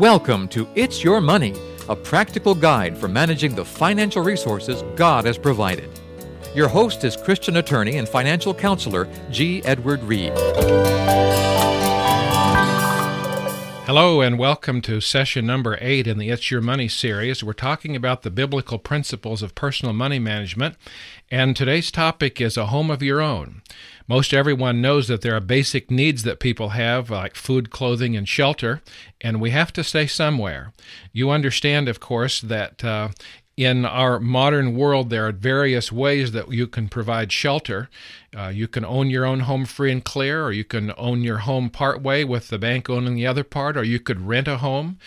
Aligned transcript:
Welcome 0.00 0.48
to 0.48 0.66
It's 0.76 1.04
Your 1.04 1.20
Money, 1.20 1.52
a 1.90 1.94
practical 1.94 2.54
guide 2.54 2.96
for 2.96 3.06
managing 3.06 3.54
the 3.54 3.66
financial 3.66 4.22
resources 4.22 4.82
God 4.96 5.26
has 5.26 5.36
provided. 5.36 5.90
Your 6.54 6.68
host 6.68 7.04
is 7.04 7.18
Christian 7.18 7.58
attorney 7.58 7.98
and 7.98 8.08
financial 8.08 8.54
counselor 8.54 9.06
G. 9.30 9.62
Edward 9.66 10.02
Reid. 10.02 10.32
Hello, 13.92 14.20
and 14.20 14.38
welcome 14.38 14.80
to 14.82 15.00
session 15.00 15.44
number 15.44 15.76
eight 15.80 16.06
in 16.06 16.16
the 16.16 16.28
It's 16.28 16.48
Your 16.48 16.60
Money 16.60 16.86
series. 16.86 17.42
We're 17.42 17.54
talking 17.54 17.96
about 17.96 18.22
the 18.22 18.30
biblical 18.30 18.78
principles 18.78 19.42
of 19.42 19.56
personal 19.56 19.92
money 19.92 20.20
management, 20.20 20.76
and 21.28 21.56
today's 21.56 21.90
topic 21.90 22.40
is 22.40 22.56
a 22.56 22.66
home 22.66 22.88
of 22.88 23.02
your 23.02 23.20
own. 23.20 23.62
Most 24.06 24.32
everyone 24.32 24.80
knows 24.80 25.08
that 25.08 25.22
there 25.22 25.34
are 25.34 25.40
basic 25.40 25.90
needs 25.90 26.22
that 26.22 26.38
people 26.38 26.68
have, 26.68 27.10
like 27.10 27.34
food, 27.34 27.70
clothing, 27.70 28.16
and 28.16 28.28
shelter, 28.28 28.80
and 29.20 29.40
we 29.40 29.50
have 29.50 29.72
to 29.72 29.82
stay 29.82 30.06
somewhere. 30.06 30.72
You 31.12 31.30
understand, 31.30 31.88
of 31.88 31.98
course, 31.98 32.40
that 32.42 32.84
uh, 32.84 33.08
in 33.56 33.84
our 33.84 34.18
modern 34.18 34.74
world, 34.74 35.10
there 35.10 35.26
are 35.26 35.32
various 35.32 35.92
ways 35.92 36.32
that 36.32 36.50
you 36.50 36.66
can 36.66 36.88
provide 36.88 37.30
shelter. 37.30 37.90
Uh, 38.34 38.48
you 38.48 38.68
can 38.68 38.84
own 38.84 39.10
your 39.10 39.26
own 39.26 39.40
home 39.40 39.66
free 39.66 39.92
and 39.92 40.02
clear, 40.04 40.44
or 40.44 40.52
you 40.52 40.64
can 40.64 40.92
own 40.96 41.22
your 41.22 41.38
home 41.38 41.68
part 41.68 42.00
way 42.00 42.24
with 42.24 42.48
the 42.48 42.58
bank 42.58 42.88
owning 42.88 43.14
the 43.14 43.26
other 43.26 43.44
part, 43.44 43.76
or 43.76 43.82
you 43.82 43.98
could 43.98 44.26
rent 44.26 44.48
a 44.48 44.58
home. 44.58 44.98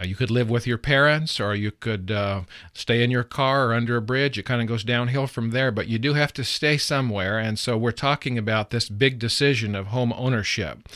Uh, 0.00 0.04
you 0.04 0.16
could 0.16 0.30
live 0.30 0.48
with 0.50 0.66
your 0.66 0.78
parents, 0.78 1.38
or 1.38 1.54
you 1.54 1.70
could 1.70 2.10
uh, 2.10 2.42
stay 2.72 3.04
in 3.04 3.10
your 3.10 3.22
car 3.22 3.68
or 3.68 3.74
under 3.74 3.96
a 3.96 4.02
bridge. 4.02 4.38
It 4.38 4.44
kind 4.44 4.62
of 4.62 4.66
goes 4.66 4.82
downhill 4.82 5.26
from 5.26 5.50
there, 5.50 5.70
but 5.70 5.86
you 5.86 5.98
do 5.98 6.14
have 6.14 6.32
to 6.32 6.42
stay 6.42 6.78
somewhere. 6.78 7.38
And 7.38 7.58
so 7.58 7.76
we're 7.76 7.92
talking 7.92 8.38
about 8.38 8.70
this 8.70 8.88
big 8.88 9.18
decision 9.18 9.74
of 9.74 9.88
home 9.88 10.12
ownership. 10.16 10.88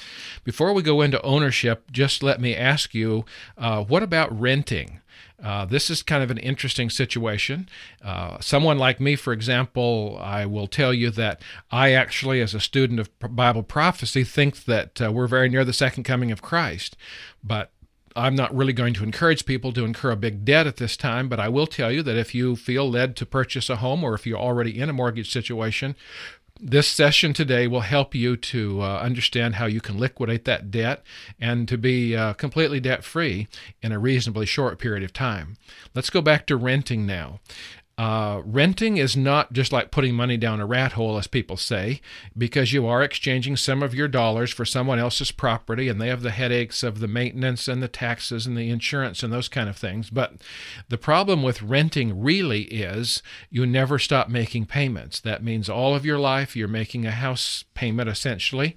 Before 0.42 0.72
we 0.72 0.82
go 0.82 1.00
into 1.00 1.22
ownership, 1.22 1.92
just 1.92 2.22
let 2.22 2.40
me 2.40 2.56
ask 2.56 2.94
you 2.94 3.24
uh, 3.58 3.84
what 3.84 4.02
about 4.02 4.36
renting? 4.38 5.00
Uh, 5.42 5.64
this 5.64 5.90
is 5.90 6.02
kind 6.02 6.22
of 6.22 6.30
an 6.30 6.38
interesting 6.38 6.88
situation. 6.88 7.68
Uh, 8.02 8.38
someone 8.40 8.78
like 8.78 9.00
me, 9.00 9.16
for 9.16 9.32
example, 9.32 10.18
I 10.20 10.46
will 10.46 10.66
tell 10.66 10.94
you 10.94 11.10
that 11.10 11.42
I 11.70 11.92
actually, 11.92 12.40
as 12.40 12.54
a 12.54 12.60
student 12.60 13.00
of 13.00 13.10
Bible 13.18 13.62
prophecy, 13.62 14.24
think 14.24 14.64
that 14.64 15.00
uh, 15.02 15.12
we're 15.12 15.26
very 15.26 15.48
near 15.48 15.64
the 15.64 15.72
second 15.72 16.04
coming 16.04 16.30
of 16.30 16.42
Christ. 16.42 16.96
But 17.42 17.72
I'm 18.16 18.36
not 18.36 18.54
really 18.54 18.72
going 18.72 18.94
to 18.94 19.02
encourage 19.02 19.44
people 19.44 19.72
to 19.72 19.84
incur 19.84 20.12
a 20.12 20.16
big 20.16 20.44
debt 20.44 20.66
at 20.66 20.76
this 20.76 20.96
time, 20.96 21.28
but 21.28 21.40
I 21.40 21.48
will 21.48 21.66
tell 21.66 21.90
you 21.90 22.02
that 22.04 22.16
if 22.16 22.34
you 22.34 22.54
feel 22.54 22.88
led 22.88 23.16
to 23.16 23.26
purchase 23.26 23.68
a 23.68 23.76
home 23.76 24.04
or 24.04 24.14
if 24.14 24.26
you're 24.26 24.38
already 24.38 24.78
in 24.78 24.88
a 24.88 24.92
mortgage 24.92 25.32
situation, 25.32 25.96
this 26.60 26.86
session 26.86 27.32
today 27.32 27.66
will 27.66 27.80
help 27.80 28.14
you 28.14 28.36
to 28.36 28.80
uh, 28.80 28.98
understand 29.00 29.56
how 29.56 29.66
you 29.66 29.80
can 29.80 29.98
liquidate 29.98 30.44
that 30.44 30.70
debt 30.70 31.02
and 31.40 31.66
to 31.68 31.76
be 31.76 32.16
uh, 32.16 32.32
completely 32.34 32.80
debt 32.80 33.02
free 33.04 33.48
in 33.82 33.92
a 33.92 33.98
reasonably 33.98 34.46
short 34.46 34.78
period 34.78 35.02
of 35.02 35.12
time. 35.12 35.56
Let's 35.94 36.10
go 36.10 36.22
back 36.22 36.46
to 36.46 36.56
renting 36.56 37.06
now. 37.06 37.40
Uh, 37.96 38.42
renting 38.44 38.96
is 38.96 39.16
not 39.16 39.52
just 39.52 39.72
like 39.72 39.92
putting 39.92 40.14
money 40.14 40.36
down 40.36 40.60
a 40.60 40.66
rat 40.66 40.92
hole, 40.92 41.16
as 41.16 41.28
people 41.28 41.56
say, 41.56 42.00
because 42.36 42.72
you 42.72 42.86
are 42.86 43.02
exchanging 43.02 43.56
some 43.56 43.84
of 43.84 43.94
your 43.94 44.08
dollars 44.08 44.52
for 44.52 44.64
someone 44.64 44.98
else's 44.98 45.30
property, 45.30 45.88
and 45.88 46.00
they 46.00 46.08
have 46.08 46.22
the 46.22 46.32
headaches 46.32 46.82
of 46.82 46.98
the 46.98 47.06
maintenance 47.06 47.68
and 47.68 47.80
the 47.80 47.88
taxes 47.88 48.46
and 48.46 48.56
the 48.56 48.68
insurance 48.68 49.22
and 49.22 49.32
those 49.32 49.48
kind 49.48 49.68
of 49.68 49.76
things. 49.76 50.10
But 50.10 50.34
the 50.88 50.98
problem 50.98 51.44
with 51.44 51.62
renting 51.62 52.20
really 52.20 52.62
is 52.62 53.22
you 53.48 53.64
never 53.64 54.00
stop 54.00 54.28
making 54.28 54.66
payments. 54.66 55.20
That 55.20 55.44
means 55.44 55.68
all 55.68 55.94
of 55.94 56.04
your 56.04 56.18
life 56.18 56.56
you're 56.56 56.66
making 56.66 57.06
a 57.06 57.12
house 57.12 57.64
payment 57.74 58.08
essentially, 58.08 58.74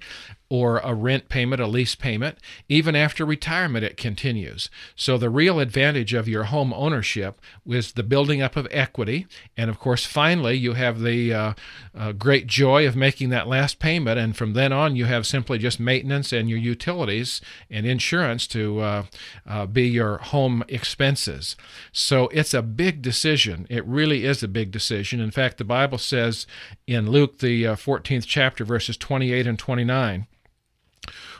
or 0.50 0.78
a 0.78 0.94
rent 0.94 1.28
payment, 1.28 1.60
a 1.60 1.66
lease 1.66 1.94
payment. 1.94 2.38
Even 2.68 2.96
after 2.96 3.24
retirement, 3.26 3.84
it 3.84 3.98
continues. 3.98 4.70
So, 4.96 5.18
the 5.18 5.28
real 5.28 5.60
advantage 5.60 6.14
of 6.14 6.26
your 6.26 6.44
home 6.44 6.72
ownership 6.72 7.38
is 7.66 7.92
the 7.92 8.02
building 8.02 8.40
up 8.40 8.56
of 8.56 8.66
equity. 8.70 9.26
And 9.58 9.68
of 9.68 9.78
course, 9.78 10.06
finally, 10.06 10.56
you 10.56 10.72
have 10.72 11.00
the 11.00 11.34
uh, 11.34 11.52
uh, 11.94 12.12
great 12.12 12.46
joy 12.46 12.86
of 12.86 12.96
making 12.96 13.28
that 13.30 13.46
last 13.46 13.78
payment. 13.78 14.18
And 14.18 14.34
from 14.34 14.54
then 14.54 14.72
on, 14.72 14.96
you 14.96 15.04
have 15.04 15.26
simply 15.26 15.58
just 15.58 15.78
maintenance 15.78 16.32
and 16.32 16.48
your 16.48 16.58
utilities 16.58 17.42
and 17.70 17.84
insurance 17.84 18.46
to 18.48 18.80
uh, 18.80 19.02
uh 19.46 19.66
be 19.66 19.86
your 19.86 20.18
home 20.18 20.64
expenses. 20.68 21.56
So, 21.92 22.28
it's 22.28 22.54
a 22.54 22.62
big 22.62 23.02
decision. 23.02 23.66
It 23.68 23.84
really 23.84 24.24
is 24.24 24.42
a 24.42 24.48
big 24.48 24.70
decision. 24.70 25.20
In 25.20 25.30
fact, 25.30 25.58
the 25.58 25.64
Bible 25.64 25.98
says 25.98 26.46
in 26.86 27.10
Luke, 27.10 27.38
the 27.40 27.64
14th 27.64 28.22
uh, 28.22 28.26
chapter, 28.26 28.64
verses 28.64 28.96
28 28.96 29.46
and 29.46 29.58
29, 29.58 30.26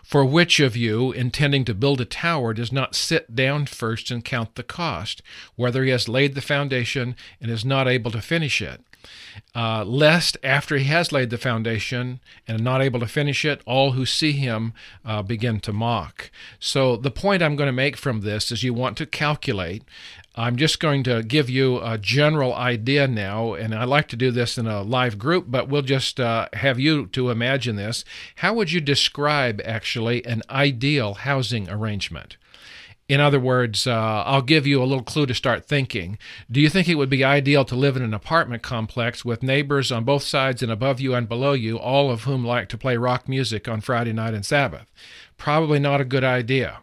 for 0.08 0.24
which 0.24 0.58
of 0.58 0.74
you, 0.74 1.12
intending 1.12 1.66
to 1.66 1.74
build 1.74 2.00
a 2.00 2.06
tower, 2.06 2.54
does 2.54 2.72
not 2.72 2.94
sit 2.94 3.36
down 3.36 3.66
first 3.66 4.10
and 4.10 4.24
count 4.24 4.54
the 4.54 4.62
cost, 4.62 5.20
whether 5.54 5.84
he 5.84 5.90
has 5.90 6.08
laid 6.08 6.34
the 6.34 6.40
foundation 6.40 7.14
and 7.42 7.50
is 7.50 7.62
not 7.62 7.86
able 7.86 8.10
to 8.12 8.22
finish 8.22 8.62
it? 8.62 8.80
Uh, 9.54 9.84
lest 9.84 10.38
after 10.42 10.78
he 10.78 10.84
has 10.84 11.12
laid 11.12 11.28
the 11.28 11.36
foundation 11.36 12.20
and 12.46 12.64
not 12.64 12.80
able 12.80 12.98
to 12.98 13.06
finish 13.06 13.44
it, 13.44 13.60
all 13.66 13.92
who 13.92 14.06
see 14.06 14.32
him 14.32 14.72
uh, 15.04 15.20
begin 15.20 15.60
to 15.60 15.74
mock. 15.74 16.30
So, 16.58 16.96
the 16.96 17.10
point 17.10 17.42
I'm 17.42 17.54
going 17.54 17.68
to 17.68 17.72
make 17.72 17.98
from 17.98 18.22
this 18.22 18.50
is 18.50 18.62
you 18.62 18.72
want 18.72 18.96
to 18.96 19.06
calculate 19.06 19.84
I'm 20.38 20.54
just 20.54 20.78
going 20.78 21.02
to 21.02 21.24
give 21.24 21.50
you 21.50 21.80
a 21.82 21.98
general 21.98 22.54
idea 22.54 23.08
now, 23.08 23.54
and 23.54 23.74
I 23.74 23.82
like 23.82 24.06
to 24.08 24.16
do 24.16 24.30
this 24.30 24.56
in 24.56 24.68
a 24.68 24.82
live 24.82 25.18
group, 25.18 25.46
but 25.48 25.68
we'll 25.68 25.82
just 25.82 26.20
uh, 26.20 26.46
have 26.52 26.78
you 26.78 27.06
to 27.06 27.30
imagine 27.30 27.74
this. 27.74 28.04
How 28.36 28.54
would 28.54 28.70
you 28.70 28.80
describe 28.80 29.60
actually 29.64 30.24
an 30.24 30.42
ideal 30.48 31.14
housing 31.14 31.68
arrangement? 31.68 32.36
In 33.08 33.20
other 33.20 33.40
words, 33.40 33.84
uh, 33.84 34.22
I'll 34.26 34.42
give 34.42 34.64
you 34.64 34.80
a 34.80 34.86
little 34.86 35.02
clue 35.02 35.26
to 35.26 35.34
start 35.34 35.64
thinking. 35.64 36.18
Do 36.48 36.60
you 36.60 36.68
think 36.68 36.88
it 36.88 36.94
would 36.94 37.10
be 37.10 37.24
ideal 37.24 37.64
to 37.64 37.74
live 37.74 37.96
in 37.96 38.02
an 38.04 38.14
apartment 38.14 38.62
complex 38.62 39.24
with 39.24 39.42
neighbors 39.42 39.90
on 39.90 40.04
both 40.04 40.22
sides 40.22 40.62
and 40.62 40.70
above 40.70 41.00
you 41.00 41.16
and 41.16 41.28
below 41.28 41.52
you, 41.52 41.80
all 41.80 42.12
of 42.12 42.24
whom 42.24 42.44
like 42.44 42.68
to 42.68 42.78
play 42.78 42.96
rock 42.96 43.28
music 43.28 43.66
on 43.66 43.80
Friday 43.80 44.12
night 44.12 44.34
and 44.34 44.46
Sabbath? 44.46 44.92
Probably 45.36 45.80
not 45.80 46.00
a 46.00 46.04
good 46.04 46.24
idea. 46.24 46.78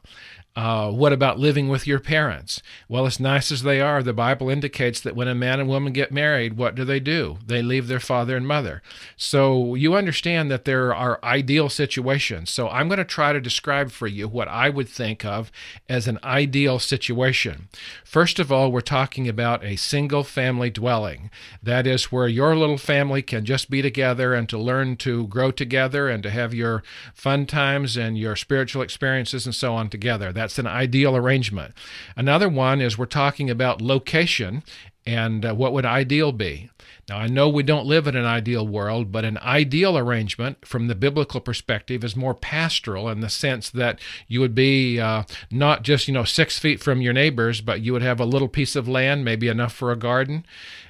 Uh, 0.55 0.89
what 0.89 1.11
about 1.11 1.38
living 1.38 1.67
with 1.67 1.85
your 1.85 1.99
parents? 1.99 2.63
Well, 2.88 3.05
as 3.05 3.19
nice 3.19 3.51
as 3.51 3.63
they 3.63 3.81
are, 3.81 4.01
the 4.01 4.13
Bible 4.13 4.49
indicates 4.49 5.01
that 5.01 5.16
when 5.16 5.27
a 5.27 5.35
man 5.35 5.59
and 5.59 5.67
woman 5.67 5.91
get 5.91 6.13
married, 6.13 6.55
what 6.55 6.75
do 6.75 6.85
they 6.85 7.01
do? 7.01 7.39
They 7.45 7.61
leave 7.61 7.88
their 7.88 7.99
father 7.99 8.38
and 8.38 8.47
mother. 8.47 8.81
So 9.17 9.75
you 9.75 9.95
understand 9.95 10.49
that 10.51 10.63
there 10.63 10.95
are 10.95 11.19
ideal 11.23 11.67
situations. 11.67 12.51
So 12.51 12.69
I'm 12.69 12.88
going 12.88 12.99
to 12.99 13.03
try 13.03 13.33
to 13.33 13.41
describe 13.41 13.91
for 13.91 14.07
you 14.07 14.29
what 14.29 14.47
I 14.47 14.69
would 14.69 14.88
think 14.88 15.25
of 15.25 15.51
as 15.89 16.07
an 16.07 16.19
ideal 16.23 16.79
situation. 16.79 17.67
First 18.05 18.39
of 18.39 18.49
all, 18.49 18.72
we're 18.72 18.79
talking 18.79 19.27
about 19.27 19.61
a 19.61 19.75
single 19.75 20.23
family 20.23 20.69
dwelling. 20.69 21.31
That 21.61 21.85
is 21.85 22.13
where 22.13 22.29
your 22.29 22.55
little 22.55 22.77
family 22.77 23.22
can 23.22 23.43
just 23.43 23.69
be 23.69 23.81
together 23.81 24.33
and 24.33 24.47
to 24.47 24.57
learn 24.57 24.95
to 24.97 25.27
grow 25.27 25.51
together 25.51 26.07
and 26.07 26.23
to 26.23 26.29
have 26.29 26.53
your 26.53 26.81
fun 27.13 27.45
times 27.45 27.97
and 27.97 28.17
your 28.17 28.37
spiritual 28.37 28.81
experiences 28.81 29.45
and 29.45 29.53
so 29.53 29.73
on 29.73 29.89
together. 29.89 30.31
That 30.31 30.44
that's 30.45 30.59
an 30.59 30.67
ideal 30.67 31.16
arrangement. 31.16 31.73
Another 32.16 32.47
one 32.47 32.79
is 32.79 33.00
we're 33.00 33.07
talking 33.07 33.50
about 33.50 33.81
location 33.81 34.61
and 35.03 35.44
uh, 35.44 35.56
what 35.56 35.73
would 35.73 35.88
ideal 35.88 36.31
be. 36.31 36.69
Now, 37.09 37.17
I 37.17 37.25
know 37.25 37.50
we 37.50 37.63
don't 37.63 37.88
live 37.88 38.06
in 38.06 38.16
an 38.16 38.25
ideal 38.25 38.67
world, 38.67 39.11
but 39.11 39.25
an 39.25 39.39
ideal 39.39 39.97
arrangement 39.97 40.63
from 40.63 40.85
the 40.85 40.94
biblical 40.94 41.41
perspective 41.41 42.03
is 42.03 42.16
more 42.16 42.35
pastoral 42.35 43.09
in 43.09 43.22
the 43.22 43.29
sense 43.29 43.72
that 43.72 44.00
you 44.28 44.39
would 44.39 44.53
be 44.53 45.00
uh, 45.00 45.23
not 45.50 45.81
just, 45.81 46.07
you 46.07 46.13
know, 46.13 46.23
six 46.23 46.59
feet 46.59 46.79
from 46.79 47.01
your 47.01 47.13
neighbors, 47.13 47.61
but 47.61 47.81
you 47.81 47.94
would 47.94 48.03
have 48.03 48.19
a 48.19 48.25
little 48.25 48.47
piece 48.47 48.75
of 48.75 48.88
land, 48.88 49.25
maybe 49.25 49.47
enough 49.47 49.73
for 49.73 49.91
a 49.91 49.95
garden. 49.95 50.45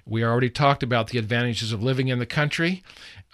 We 0.06 0.24
already 0.24 0.50
talked 0.50 0.84
about 0.84 1.10
the 1.10 1.18
advantages 1.18 1.72
of 1.72 1.82
living 1.82 2.10
in 2.10 2.20
the 2.20 2.26
country 2.26 2.84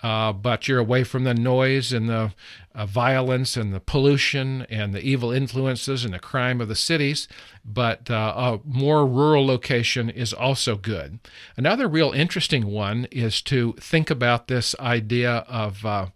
uh, 0.04 0.34
but 0.34 0.68
you're 0.68 0.80
away 0.80 1.04
from 1.04 1.24
the 1.24 1.34
noise 1.34 1.94
and 1.94 2.10
the 2.10 2.34
uh, 2.74 2.86
violence 2.86 3.56
and 3.56 3.74
the 3.74 3.80
pollution 3.80 4.66
and 4.70 4.94
the 4.94 5.02
evil 5.02 5.32
influences 5.32 6.04
and 6.04 6.14
the 6.14 6.20
crime 6.20 6.60
of 6.60 6.68
the 6.68 6.76
cities. 6.76 7.28
But 7.64 8.10
uh, 8.10 8.34
a 8.36 8.60
more 8.66 9.06
rural 9.06 9.46
location 9.46 10.10
is 10.10 10.34
also 10.34 10.76
good. 10.76 11.20
Another 11.56 11.88
real 11.88 12.12
interesting 12.12 12.68
one 12.68 13.06
is 13.12 13.42
to 13.44 13.74
think 13.80 14.10
about 14.10 14.48
this 14.48 14.76
idea 14.80 15.46
of 15.48 15.86
uh, 15.86 16.08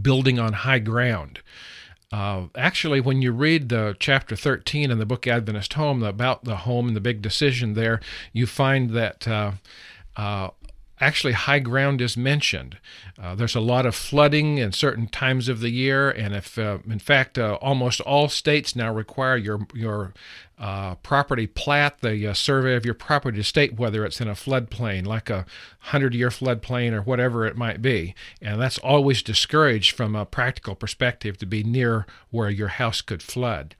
building 0.00 0.38
on 0.38 0.52
high 0.52 0.80
ground. 0.80 1.40
Uh, 2.12 2.48
actually, 2.54 3.00
when 3.00 3.22
you 3.22 3.32
read 3.32 3.70
the 3.70 3.96
chapter 3.98 4.36
13 4.36 4.90
in 4.90 4.98
the 4.98 5.06
book 5.06 5.26
Adventist 5.26 5.72
Home 5.74 6.02
about 6.02 6.44
the 6.44 6.56
home 6.56 6.88
and 6.88 6.96
the 6.96 7.00
big 7.00 7.22
decision 7.22 7.72
there, 7.72 8.00
you 8.34 8.46
find 8.46 8.90
that 8.90 9.26
uh, 9.26 9.52
uh, 10.16 10.50
actually 11.02 11.32
high 11.32 11.58
ground 11.58 12.00
is 12.00 12.16
mentioned. 12.16 12.78
Uh, 13.20 13.34
there's 13.34 13.56
a 13.56 13.60
lot 13.60 13.84
of 13.84 13.94
flooding 13.94 14.58
in 14.58 14.72
certain 14.72 15.08
times 15.08 15.48
of 15.48 15.60
the 15.60 15.70
year, 15.70 16.10
and 16.10 16.34
if, 16.34 16.58
uh, 16.58 16.78
in 16.88 17.00
fact, 17.00 17.36
uh, 17.38 17.58
almost 17.60 18.00
all 18.00 18.28
states 18.28 18.76
now 18.76 18.92
require 18.94 19.36
your 19.36 19.66
your 19.74 20.14
uh, 20.62 20.94
property 20.96 21.48
plat, 21.48 21.98
the 22.02 22.24
uh, 22.24 22.32
survey 22.32 22.76
of 22.76 22.84
your 22.84 22.94
property 22.94 23.36
to 23.36 23.42
state 23.42 23.74
whether 23.74 24.04
it's 24.04 24.20
in 24.20 24.28
a 24.28 24.32
floodplain, 24.32 25.04
like 25.04 25.28
a 25.28 25.44
100 25.86 26.14
year 26.14 26.28
floodplain 26.28 26.92
or 26.92 27.02
whatever 27.02 27.44
it 27.44 27.56
might 27.56 27.82
be. 27.82 28.14
And 28.40 28.60
that's 28.60 28.78
always 28.78 29.24
discouraged 29.24 29.96
from 29.96 30.14
a 30.14 30.24
practical 30.24 30.76
perspective 30.76 31.36
to 31.38 31.46
be 31.46 31.64
near 31.64 32.06
where 32.30 32.48
your 32.48 32.68
house 32.68 33.00
could 33.00 33.24
flood. 33.24 33.74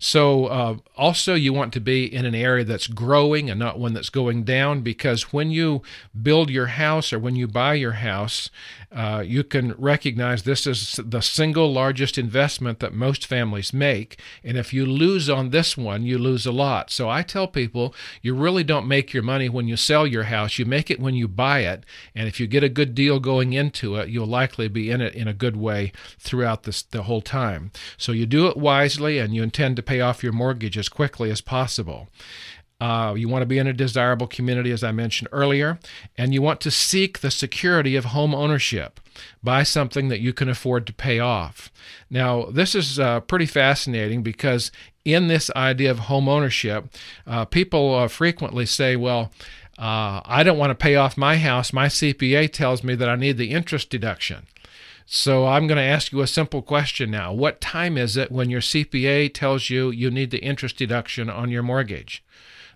So, 0.00 0.46
uh, 0.46 0.76
also, 0.96 1.34
you 1.34 1.52
want 1.52 1.72
to 1.74 1.80
be 1.80 2.12
in 2.12 2.26
an 2.26 2.34
area 2.34 2.64
that's 2.64 2.88
growing 2.88 3.48
and 3.48 3.60
not 3.60 3.78
one 3.78 3.94
that's 3.94 4.10
going 4.10 4.42
down 4.42 4.80
because 4.80 5.32
when 5.32 5.52
you 5.52 5.82
build 6.20 6.50
your 6.50 6.66
house 6.66 7.12
or 7.12 7.20
when 7.20 7.36
you 7.36 7.46
buy 7.46 7.74
your 7.74 7.92
house, 7.92 8.50
uh, 8.90 9.22
you 9.24 9.44
can 9.44 9.72
recognize 9.72 10.42
this 10.42 10.66
is 10.66 10.98
the 11.04 11.20
single 11.20 11.72
largest 11.72 12.18
investment 12.18 12.80
that 12.80 12.92
most 12.92 13.24
families 13.24 13.72
make. 13.72 14.18
And 14.42 14.56
if 14.56 14.72
you 14.72 14.84
lose 14.84 15.30
on 15.30 15.50
this 15.50 15.76
one, 15.76 16.02
you 16.04 16.18
lose 16.24 16.46
a 16.46 16.52
lot. 16.52 16.90
So 16.90 17.08
I 17.08 17.22
tell 17.22 17.46
people 17.46 17.94
you 18.22 18.34
really 18.34 18.64
don't 18.64 18.88
make 18.88 19.12
your 19.12 19.22
money 19.22 19.48
when 19.48 19.68
you 19.68 19.76
sell 19.76 20.06
your 20.06 20.24
house, 20.24 20.58
you 20.58 20.64
make 20.64 20.90
it 20.90 20.98
when 20.98 21.14
you 21.14 21.28
buy 21.28 21.60
it. 21.60 21.84
And 22.14 22.26
if 22.26 22.40
you 22.40 22.46
get 22.46 22.64
a 22.64 22.68
good 22.68 22.94
deal 22.94 23.20
going 23.20 23.52
into 23.52 23.94
it, 23.96 24.08
you'll 24.08 24.26
likely 24.26 24.68
be 24.68 24.90
in 24.90 25.00
it 25.00 25.14
in 25.14 25.28
a 25.28 25.32
good 25.32 25.56
way 25.56 25.92
throughout 26.18 26.64
this, 26.64 26.82
the 26.82 27.04
whole 27.04 27.22
time. 27.22 27.70
So 27.96 28.10
you 28.12 28.26
do 28.26 28.48
it 28.48 28.56
wisely 28.56 29.18
and 29.18 29.34
you 29.34 29.42
intend 29.42 29.76
to 29.76 29.82
pay 29.82 30.00
off 30.00 30.24
your 30.24 30.32
mortgage 30.32 30.76
as 30.76 30.88
quickly 30.88 31.30
as 31.30 31.40
possible. 31.40 32.08
Uh, 32.80 33.14
you 33.16 33.28
want 33.28 33.42
to 33.42 33.46
be 33.46 33.58
in 33.58 33.66
a 33.66 33.72
desirable 33.72 34.26
community, 34.26 34.70
as 34.70 34.82
I 34.82 34.92
mentioned 34.92 35.28
earlier, 35.32 35.78
and 36.18 36.34
you 36.34 36.42
want 36.42 36.60
to 36.62 36.70
seek 36.70 37.20
the 37.20 37.30
security 37.30 37.94
of 37.96 38.06
home 38.06 38.34
ownership. 38.34 39.00
Buy 39.42 39.62
something 39.62 40.08
that 40.08 40.20
you 40.20 40.32
can 40.32 40.48
afford 40.48 40.86
to 40.86 40.92
pay 40.92 41.20
off. 41.20 41.72
Now, 42.10 42.46
this 42.46 42.74
is 42.74 42.98
uh, 42.98 43.20
pretty 43.20 43.46
fascinating 43.46 44.22
because 44.22 44.72
in 45.04 45.28
this 45.28 45.50
idea 45.54 45.90
of 45.90 46.00
home 46.00 46.28
ownership, 46.28 46.86
uh, 47.26 47.44
people 47.44 47.94
uh, 47.94 48.08
frequently 48.08 48.66
say, 48.66 48.96
well, 48.96 49.30
uh, 49.78 50.20
I 50.24 50.42
don't 50.42 50.58
want 50.58 50.70
to 50.70 50.74
pay 50.74 50.94
off 50.96 51.16
my 51.16 51.36
house. 51.36 51.72
My 51.72 51.86
CPA 51.86 52.52
tells 52.52 52.82
me 52.82 52.94
that 52.94 53.08
I 53.08 53.16
need 53.16 53.36
the 53.36 53.50
interest 53.50 53.90
deduction. 53.90 54.46
So 55.06 55.46
I'm 55.46 55.66
going 55.66 55.76
to 55.76 55.82
ask 55.82 56.12
you 56.12 56.22
a 56.22 56.26
simple 56.26 56.62
question 56.62 57.10
now. 57.10 57.32
What 57.32 57.60
time 57.60 57.98
is 57.98 58.16
it 58.16 58.32
when 58.32 58.48
your 58.48 58.62
CPA 58.62 59.34
tells 59.34 59.68
you 59.68 59.90
you 59.90 60.10
need 60.10 60.30
the 60.30 60.38
interest 60.38 60.78
deduction 60.78 61.28
on 61.28 61.50
your 61.50 61.62
mortgage? 61.62 62.24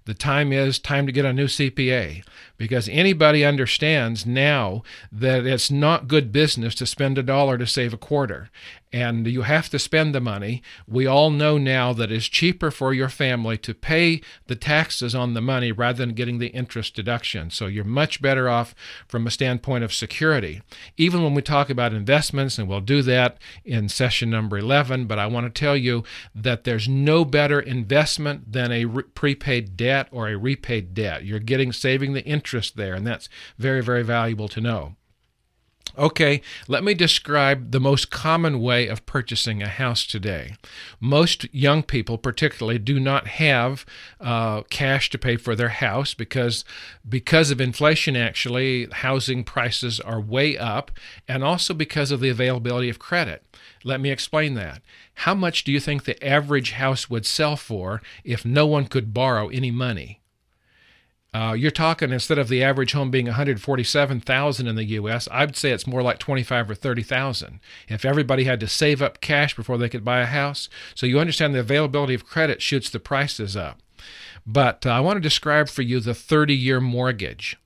The 0.04 0.14
time 0.14 0.52
is 0.52 0.78
time 0.78 1.06
to 1.06 1.12
get 1.12 1.24
a 1.24 1.32
new 1.32 1.46
CPA 1.46 2.24
because 2.58 2.88
anybody 2.88 3.44
understands 3.44 4.26
now 4.26 4.82
that 5.10 5.46
it's 5.46 5.70
not 5.70 6.08
good 6.08 6.32
business 6.32 6.74
to 6.74 6.84
spend 6.84 7.16
a 7.16 7.22
dollar 7.22 7.56
to 7.56 7.66
save 7.66 7.94
a 7.94 7.98
quarter 7.98 8.50
and 8.92 9.26
you 9.26 9.42
have 9.42 9.68
to 9.68 9.78
spend 9.78 10.14
the 10.14 10.20
money. 10.20 10.62
We 10.86 11.06
all 11.06 11.30
know 11.30 11.58
now 11.58 11.92
that 11.92 12.10
it's 12.10 12.26
cheaper 12.26 12.70
for 12.70 12.94
your 12.94 13.08
family 13.08 13.58
to 13.58 13.74
pay 13.74 14.22
the 14.46 14.56
taxes 14.56 15.14
on 15.14 15.34
the 15.34 15.40
money 15.40 15.72
rather 15.72 15.98
than 15.98 16.14
getting 16.14 16.38
the 16.38 16.48
interest 16.48 16.94
deduction. 16.94 17.50
So 17.50 17.66
you're 17.66 17.84
much 17.84 18.22
better 18.22 18.48
off 18.48 18.74
from 19.06 19.26
a 19.26 19.30
standpoint 19.30 19.84
of 19.84 19.92
security. 19.92 20.62
Even 20.96 21.22
when 21.22 21.34
we 21.34 21.42
talk 21.42 21.68
about 21.68 21.92
investments, 21.92 22.58
and 22.58 22.68
we'll 22.68 22.80
do 22.80 23.02
that 23.02 23.38
in 23.64 23.88
session 23.88 24.30
number 24.30 24.58
11, 24.58 25.06
but 25.06 25.18
I 25.18 25.26
want 25.26 25.52
to 25.52 25.60
tell 25.60 25.76
you 25.76 26.04
that 26.34 26.64
there's 26.64 26.88
no 26.88 27.24
better 27.24 27.60
investment 27.60 28.52
than 28.52 28.72
a 28.72 28.86
re- 28.86 29.02
prepaid 29.02 29.76
debt 29.76 30.08
or 30.10 30.28
a 30.28 30.36
repaid 30.36 30.94
debt. 30.94 31.24
You're 31.24 31.38
getting 31.40 31.72
saving 31.72 32.14
the 32.14 32.24
interest 32.24 32.47
there, 32.76 32.94
and 32.94 33.06
that's 33.06 33.28
very, 33.58 33.82
very 33.82 34.02
valuable 34.02 34.48
to 34.48 34.60
know. 34.60 34.96
Okay, 35.96 36.42
let 36.68 36.84
me 36.84 36.94
describe 36.94 37.72
the 37.72 37.80
most 37.80 38.10
common 38.10 38.60
way 38.60 38.86
of 38.86 39.04
purchasing 39.04 39.62
a 39.62 39.68
house 39.68 40.06
today. 40.06 40.54
Most 41.00 41.52
young 41.52 41.82
people, 41.82 42.18
particularly, 42.18 42.78
do 42.78 43.00
not 43.00 43.26
have 43.26 43.84
uh, 44.20 44.62
cash 44.70 45.10
to 45.10 45.18
pay 45.18 45.36
for 45.36 45.56
their 45.56 45.70
house 45.70 46.14
because 46.14 46.64
because 47.08 47.50
of 47.50 47.60
inflation. 47.60 48.14
Actually, 48.16 48.86
housing 48.92 49.42
prices 49.42 49.98
are 49.98 50.20
way 50.20 50.56
up, 50.56 50.92
and 51.26 51.42
also 51.42 51.74
because 51.74 52.12
of 52.12 52.20
the 52.20 52.28
availability 52.28 52.88
of 52.88 52.98
credit. 52.98 53.42
Let 53.82 54.00
me 54.00 54.10
explain 54.10 54.54
that. 54.54 54.82
How 55.14 55.34
much 55.34 55.64
do 55.64 55.72
you 55.72 55.80
think 55.80 56.04
the 56.04 56.24
average 56.24 56.72
house 56.72 57.10
would 57.10 57.26
sell 57.26 57.56
for 57.56 58.02
if 58.22 58.44
no 58.44 58.66
one 58.66 58.86
could 58.86 59.12
borrow 59.12 59.48
any 59.48 59.72
money? 59.72 60.20
Uh, 61.34 61.52
you're 61.52 61.70
talking 61.70 62.10
instead 62.10 62.38
of 62.38 62.48
the 62.48 62.62
average 62.62 62.92
home 62.92 63.10
being 63.10 63.26
147,000 63.26 64.66
in 64.66 64.76
the 64.76 64.84
U.S., 64.84 65.28
I'd 65.30 65.56
say 65.56 65.70
it's 65.70 65.86
more 65.86 66.02
like 66.02 66.18
25 66.18 66.70
or 66.70 66.74
30,000. 66.74 67.60
If 67.86 68.04
everybody 68.04 68.44
had 68.44 68.60
to 68.60 68.68
save 68.68 69.02
up 69.02 69.20
cash 69.20 69.54
before 69.54 69.76
they 69.76 69.90
could 69.90 70.04
buy 70.04 70.20
a 70.20 70.26
house, 70.26 70.70
so 70.94 71.06
you 71.06 71.20
understand 71.20 71.54
the 71.54 71.60
availability 71.60 72.14
of 72.14 72.26
credit 72.26 72.62
shoots 72.62 72.88
the 72.88 72.98
prices 72.98 73.56
up. 73.56 73.78
But 74.46 74.86
uh, 74.86 74.90
I 74.90 75.00
want 75.00 75.16
to 75.16 75.20
describe 75.20 75.68
for 75.68 75.82
you 75.82 76.00
the 76.00 76.12
30-year 76.12 76.80
mortgage. 76.80 77.58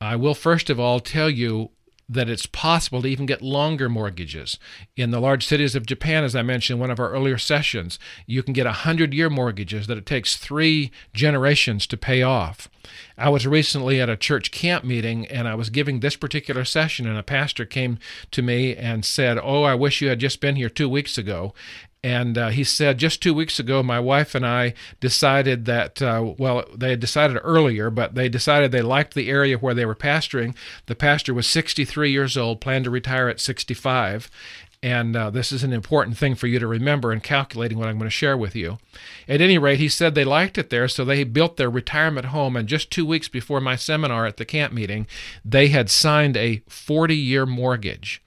I 0.00 0.16
will 0.16 0.34
first 0.34 0.68
of 0.68 0.78
all 0.78 1.00
tell 1.00 1.30
you 1.30 1.70
that 2.10 2.28
it's 2.28 2.46
possible 2.46 3.02
to 3.02 3.08
even 3.08 3.24
get 3.24 3.40
longer 3.40 3.88
mortgages. 3.88 4.58
In 4.96 5.12
the 5.12 5.20
large 5.20 5.46
cities 5.46 5.76
of 5.76 5.86
Japan, 5.86 6.24
as 6.24 6.34
I 6.34 6.42
mentioned 6.42 6.76
in 6.76 6.80
one 6.80 6.90
of 6.90 6.98
our 6.98 7.12
earlier 7.12 7.38
sessions, 7.38 8.00
you 8.26 8.42
can 8.42 8.52
get 8.52 8.66
100 8.66 9.14
year 9.14 9.30
mortgages 9.30 9.86
that 9.86 9.96
it 9.96 10.06
takes 10.06 10.36
three 10.36 10.90
generations 11.14 11.86
to 11.86 11.96
pay 11.96 12.22
off. 12.22 12.68
I 13.16 13.28
was 13.28 13.46
recently 13.46 14.00
at 14.00 14.08
a 14.08 14.16
church 14.16 14.50
camp 14.50 14.84
meeting 14.84 15.24
and 15.28 15.46
I 15.46 15.54
was 15.54 15.70
giving 15.70 16.00
this 16.00 16.16
particular 16.16 16.64
session, 16.64 17.06
and 17.06 17.16
a 17.16 17.22
pastor 17.22 17.64
came 17.64 18.00
to 18.32 18.42
me 18.42 18.74
and 18.74 19.04
said, 19.04 19.38
Oh, 19.40 19.62
I 19.62 19.76
wish 19.76 20.02
you 20.02 20.08
had 20.08 20.18
just 20.18 20.40
been 20.40 20.56
here 20.56 20.68
two 20.68 20.88
weeks 20.88 21.16
ago. 21.16 21.54
And 22.02 22.38
uh, 22.38 22.48
he 22.48 22.64
said, 22.64 22.98
just 22.98 23.22
two 23.22 23.34
weeks 23.34 23.58
ago, 23.58 23.82
my 23.82 24.00
wife 24.00 24.34
and 24.34 24.46
I 24.46 24.72
decided 25.00 25.66
that, 25.66 26.00
uh, 26.00 26.32
well, 26.38 26.64
they 26.74 26.90
had 26.90 27.00
decided 27.00 27.38
earlier, 27.42 27.90
but 27.90 28.14
they 28.14 28.28
decided 28.28 28.72
they 28.72 28.80
liked 28.80 29.12
the 29.14 29.28
area 29.28 29.58
where 29.58 29.74
they 29.74 29.84
were 29.84 29.94
pastoring. 29.94 30.54
The 30.86 30.94
pastor 30.94 31.34
was 31.34 31.46
63 31.46 32.10
years 32.10 32.38
old, 32.38 32.62
planned 32.62 32.84
to 32.84 32.90
retire 32.90 33.28
at 33.28 33.38
65. 33.38 34.30
And 34.82 35.14
uh, 35.14 35.28
this 35.28 35.52
is 35.52 35.62
an 35.62 35.74
important 35.74 36.16
thing 36.16 36.34
for 36.34 36.46
you 36.46 36.58
to 36.58 36.66
remember 36.66 37.12
in 37.12 37.20
calculating 37.20 37.78
what 37.78 37.88
I'm 37.88 37.98
going 37.98 38.06
to 38.06 38.10
share 38.10 38.36
with 38.36 38.56
you. 38.56 38.78
At 39.28 39.42
any 39.42 39.58
rate, 39.58 39.78
he 39.78 39.90
said 39.90 40.14
they 40.14 40.24
liked 40.24 40.56
it 40.56 40.70
there, 40.70 40.88
so 40.88 41.04
they 41.04 41.22
built 41.24 41.58
their 41.58 41.68
retirement 41.68 42.26
home. 42.26 42.56
And 42.56 42.66
just 42.66 42.90
two 42.90 43.04
weeks 43.04 43.28
before 43.28 43.60
my 43.60 43.76
seminar 43.76 44.24
at 44.24 44.38
the 44.38 44.46
camp 44.46 44.72
meeting, 44.72 45.06
they 45.44 45.68
had 45.68 45.90
signed 45.90 46.36
a 46.38 46.62
40 46.66 47.14
year 47.14 47.44
mortgage. 47.44 48.22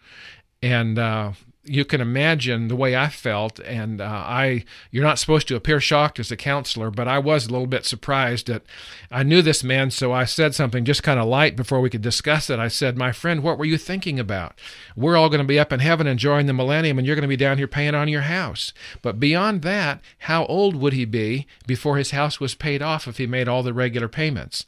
And 0.62 1.00
uh, 1.00 1.32
you 1.66 1.86
can 1.86 2.02
imagine 2.02 2.68
the 2.68 2.76
way 2.76 2.96
I 2.96 3.08
felt, 3.08 3.60
and 3.62 4.02
uh, 4.02 4.06
I 4.06 4.66
you're 4.92 5.04
not 5.04 5.18
supposed 5.18 5.48
to 5.48 5.56
appear 5.56 5.80
shocked 5.80 6.20
as 6.20 6.32
a 6.32 6.36
counselor, 6.36 6.92
but 6.92 7.08
I 7.08 7.20
was 7.20 7.46
a 7.46 7.52
little 7.52 7.68
bit 7.68 7.86
surprised 7.86 8.48
that 8.48 8.64
I 9.10 9.24
knew 9.24 9.42
this 9.42 9.64
man, 9.64 9.90
so 9.90 10.12
I 10.12 10.26
said 10.26 10.54
something 10.54 10.84
just 10.84 11.04
kind 11.04 11.20
of 11.20 11.28
light 11.28 11.56
before 11.56 11.80
we 11.80 11.90
could 11.90 12.02
discuss 12.02 12.50
it. 12.50 12.60
I 12.60 12.68
said, 12.68 12.98
"My 12.98 13.14
friend, 13.14 13.42
what 13.42 13.58
were 13.58 13.66
you 13.66 13.78
thinking 13.78 14.20
about? 14.20 14.60
We're 14.96 15.16
all 15.16 15.30
going 15.30 15.42
to 15.42 15.48
be 15.48 15.60
up 15.60 15.72
in 15.72 15.80
heaven 15.80 16.06
enjoying 16.06 16.48
the 16.48 16.54
millennium, 16.54 16.98
and 16.98 17.08
you're 17.08 17.16
going 17.16 17.22
to 17.24 17.28
be 17.28 17.38
down 17.38 17.58
here 17.58 17.68
paying 17.68 17.96
on 17.96 18.10
your 18.10 18.22
house. 18.22 18.74
But 19.02 19.20
beyond 19.20 19.62
that, 19.62 20.02
how 20.20 20.46
old 20.48 20.76
would 20.76 20.94
he 20.94 21.06
be 21.06 21.48
before 21.66 21.98
his 21.98 22.12
house 22.12 22.40
was 22.40 22.56
paid 22.56 22.82
off 22.82 23.08
if 23.08 23.18
he 23.18 23.28
made 23.28 23.48
all 23.48 23.64
the 23.64 23.74
regular 23.74 24.10
payments?" 24.10 24.66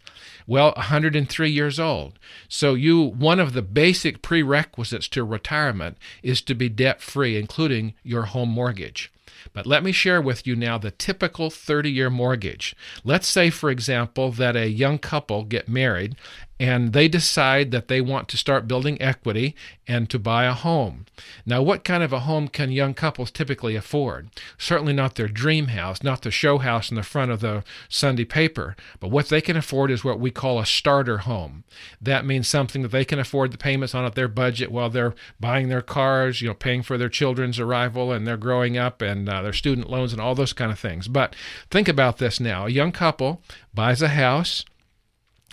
Well, 0.48 0.74
103 0.75 1.50
years 1.50 1.80
old. 1.80 2.20
So 2.48 2.75
you 2.75 3.02
one 3.02 3.40
of 3.40 3.54
the 3.54 3.62
basic 3.62 4.22
prerequisites 4.22 5.08
to 5.10 5.24
retirement 5.24 5.98
is 6.22 6.42
to 6.44 6.54
be 6.54 6.70
debt 6.70 7.02
free, 7.02 7.38
including 7.38 7.94
your 8.04 8.24
home 8.24 8.50
mortgage. 8.50 9.12
But 9.54 9.65
let 9.65 9.84
me 9.84 9.92
share 9.92 10.22
with 10.22 10.46
you 10.46 10.56
now 10.56 10.77
the 10.77 10.92
typical 10.92 11.50
30 11.50 11.92
year 11.92 12.10
mortgage. 12.10 12.75
Let's 13.04 13.27
say, 13.27 13.50
for 13.50 13.70
example, 13.70 14.32
that 14.32 14.56
a 14.56 14.70
young 14.70 14.98
couple 14.98 15.44
get 15.44 15.68
married 15.68 16.15
and 16.60 16.94
they 16.94 17.08
decide 17.08 17.72
that 17.72 17.89
they 17.89 18.00
want 18.00 18.30
to 18.30 18.38
start 18.38 18.68
building 18.68 19.01
equity 19.01 19.56
and 19.88 20.10
to 20.10 20.18
buy 20.18 20.46
a 20.46 20.54
home. 20.54 21.06
Now, 21.46 21.62
what 21.62 21.84
kind 21.84 22.01
of 22.01 22.13
a 22.13 22.22
home 22.22 22.48
can 22.48 22.72
young 22.72 22.94
couples 22.94 23.30
typically 23.30 23.75
afford? 23.75 24.30
Certainly 24.58 24.94
not 24.94 25.15
their 25.15 25.27
dream 25.27 25.68
house, 25.68 26.01
not 26.01 26.22
the 26.22 26.32
show 26.32 26.60
house 26.60 26.89
in 26.89 26.96
the 26.96 27.04
front 27.04 27.32
of 27.32 27.42
the 27.42 27.63
Sunday 27.89 28.24
paper, 28.24 28.75
but 29.00 29.12
what 29.12 29.27
they 29.27 29.42
can 29.42 29.58
afford 29.58 29.92
is 29.92 30.06
what 30.06 30.20
we 30.20 30.32
call 30.32 30.58
a 30.58 30.65
starter 30.65 31.20
home. 31.20 31.65
That 32.01 32.25
means 32.25 32.48
something 32.48 32.82
that 32.84 32.92
they 32.92 33.06
can 33.06 33.20
afford 33.20 33.51
the 33.51 33.58
payments 33.58 33.94
on 33.94 34.06
at 34.06 34.15
their 34.15 34.30
budget 34.30 34.72
while 34.72 34.89
they're 34.89 35.15
buying 35.39 35.68
their 35.68 35.82
cars, 35.82 36.42
you 36.42 36.48
know, 36.48 36.54
paying 36.54 36.84
for 36.84 36.98
their 36.98 37.10
children's 37.10 37.60
arrival 37.60 38.13
and 38.13 38.25
they're 38.25 38.38
growing 38.38 38.77
up 38.77 39.01
and 39.01 39.25
uh, 39.29 39.41
their 39.41 39.53
student 39.53 39.89
loans 39.89 40.12
and 40.12 40.22
all 40.22 40.36
those 40.36 40.53
kind 40.53 40.72
of 40.72 40.79
things. 40.79 41.08
But 41.08 41.36
think 41.70 41.88
about 41.88 42.17
this 42.17 42.39
now. 42.39 42.65
A 42.65 42.70
young 42.70 42.91
couple 42.91 43.41
buys 43.74 44.01
a 44.01 44.10
house, 44.10 44.65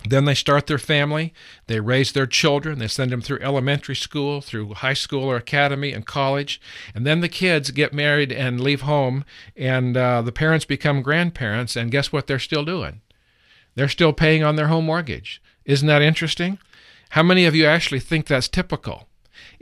then 0.05 0.25
they 0.25 0.33
start 0.33 0.67
their 0.67 0.77
family, 0.77 1.33
they 1.67 1.79
raise 1.79 2.11
their 2.11 2.25
children, 2.25 2.79
they 2.79 2.87
send 2.87 3.11
them 3.11 3.21
through 3.21 3.39
elementary 3.39 3.95
school, 3.95 4.41
through 4.41 4.73
high 4.75 4.93
school 4.93 5.23
or 5.23 5.37
academy 5.37 5.93
and 5.93 6.05
college, 6.05 6.59
and 6.93 7.05
then 7.05 7.21
the 7.21 7.29
kids 7.29 7.71
get 7.71 7.93
married 7.93 8.31
and 8.31 8.59
leave 8.59 8.81
home, 8.81 9.23
and 9.55 9.95
uh, 9.95 10.21
the 10.21 10.31
parents 10.31 10.65
become 10.65 11.01
grandparents, 11.01 11.75
and 11.75 11.91
guess 11.91 12.11
what 12.11 12.27
they're 12.27 12.39
still 12.39 12.65
doing? 12.65 13.01
They're 13.75 13.87
still 13.87 14.13
paying 14.13 14.43
on 14.43 14.55
their 14.55 14.67
home 14.67 14.85
mortgage. 14.85 15.41
Isn't 15.65 15.87
that 15.87 16.01
interesting? 16.01 16.59
How 17.11 17.23
many 17.23 17.45
of 17.45 17.55
you 17.55 17.65
actually 17.65 17.99
think 17.99 18.27
that's 18.27 18.49
typical? 18.49 19.07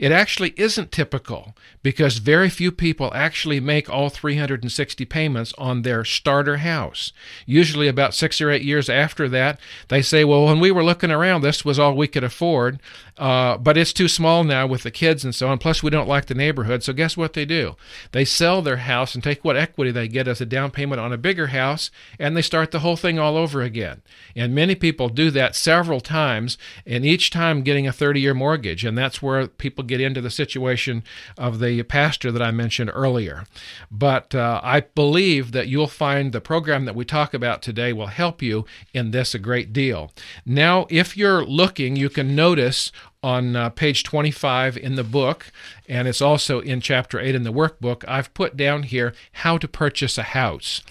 It 0.02 0.10
actually 0.10 0.52
isn't 0.56 0.90
typical 0.90 1.54
because 1.80 2.18
very 2.18 2.50
few 2.50 2.72
people 2.72 3.12
actually 3.14 3.60
make 3.60 3.88
all 3.88 4.08
360 4.08 5.04
payments 5.04 5.54
on 5.56 5.82
their 5.82 6.04
starter 6.04 6.56
house. 6.56 7.12
Usually, 7.46 7.86
about 7.86 8.12
six 8.12 8.40
or 8.40 8.50
eight 8.50 8.62
years 8.62 8.90
after 8.90 9.28
that, 9.28 9.60
they 9.86 10.02
say, 10.02 10.24
Well, 10.24 10.46
when 10.46 10.58
we 10.58 10.72
were 10.72 10.82
looking 10.82 11.12
around, 11.12 11.42
this 11.42 11.64
was 11.64 11.78
all 11.78 11.94
we 11.94 12.08
could 12.08 12.24
afford, 12.24 12.80
uh, 13.18 13.58
but 13.58 13.76
it's 13.76 13.92
too 13.92 14.08
small 14.08 14.42
now 14.42 14.66
with 14.66 14.82
the 14.82 14.90
kids 14.90 15.24
and 15.24 15.34
so 15.34 15.48
on. 15.48 15.58
Plus, 15.58 15.82
we 15.82 15.90
don't 15.90 16.08
like 16.08 16.26
the 16.26 16.34
neighborhood. 16.34 16.82
So, 16.82 16.92
guess 16.92 17.16
what 17.16 17.34
they 17.34 17.44
do? 17.44 17.76
They 18.12 18.24
sell 18.24 18.62
their 18.62 18.78
house 18.78 19.14
and 19.14 19.22
take 19.22 19.44
what 19.44 19.56
equity 19.56 19.90
they 19.90 20.08
get 20.08 20.26
as 20.28 20.40
a 20.40 20.46
down 20.46 20.70
payment 20.70 21.00
on 21.00 21.12
a 21.12 21.18
bigger 21.18 21.48
house, 21.48 21.90
and 22.18 22.36
they 22.36 22.42
start 22.42 22.70
the 22.70 22.80
whole 22.80 22.96
thing 22.96 23.18
all 23.18 23.36
over 23.36 23.62
again. 23.62 24.02
And 24.34 24.54
many 24.54 24.74
people 24.74 25.08
do 25.08 25.30
that 25.30 25.54
several 25.54 26.00
times, 26.00 26.56
and 26.86 27.04
each 27.04 27.30
time 27.30 27.62
getting 27.62 27.86
a 27.86 27.92
30 27.92 28.20
year 28.20 28.34
mortgage. 28.34 28.84
And 28.84 28.96
that's 28.96 29.20
where 29.20 29.46
people 29.46 29.84
get 29.84 30.00
into 30.00 30.20
the 30.20 30.30
situation 30.30 31.04
of 31.36 31.60
the 31.60 31.82
pastor 31.82 32.32
that 32.32 32.42
I 32.42 32.50
mentioned 32.50 32.90
earlier. 32.94 33.44
But 33.90 34.34
uh, 34.34 34.60
I 34.62 34.80
believe 34.80 35.52
that 35.52 35.68
you'll 35.68 35.86
find 35.86 36.32
the 36.32 36.40
program 36.40 36.86
that 36.86 36.94
we 36.94 37.04
talk 37.04 37.34
about 37.34 37.62
today 37.62 37.92
will 37.92 38.06
help 38.06 38.40
you 38.40 38.64
in 38.94 39.10
this 39.10 39.34
a 39.34 39.38
great 39.38 39.72
deal. 39.72 40.12
Now, 40.46 40.86
if 40.88 41.16
you're 41.16 41.44
looking, 41.44 41.96
you 41.96 42.08
can 42.08 42.34
notice 42.34 42.90
on 43.22 43.54
uh, 43.54 43.70
page 43.70 44.02
25 44.02 44.76
in 44.76 44.96
the 44.96 45.04
book, 45.04 45.52
and 45.88 46.08
it's 46.08 46.20
also 46.20 46.60
in 46.60 46.80
chapter 46.80 47.20
8 47.20 47.34
in 47.34 47.42
the 47.44 47.52
workbook, 47.52 48.04
I've 48.08 48.32
put 48.34 48.56
down 48.56 48.82
here 48.82 49.14
how 49.32 49.58
to 49.58 49.68
purchase 49.68 50.18
a 50.18 50.22
house. 50.22 50.82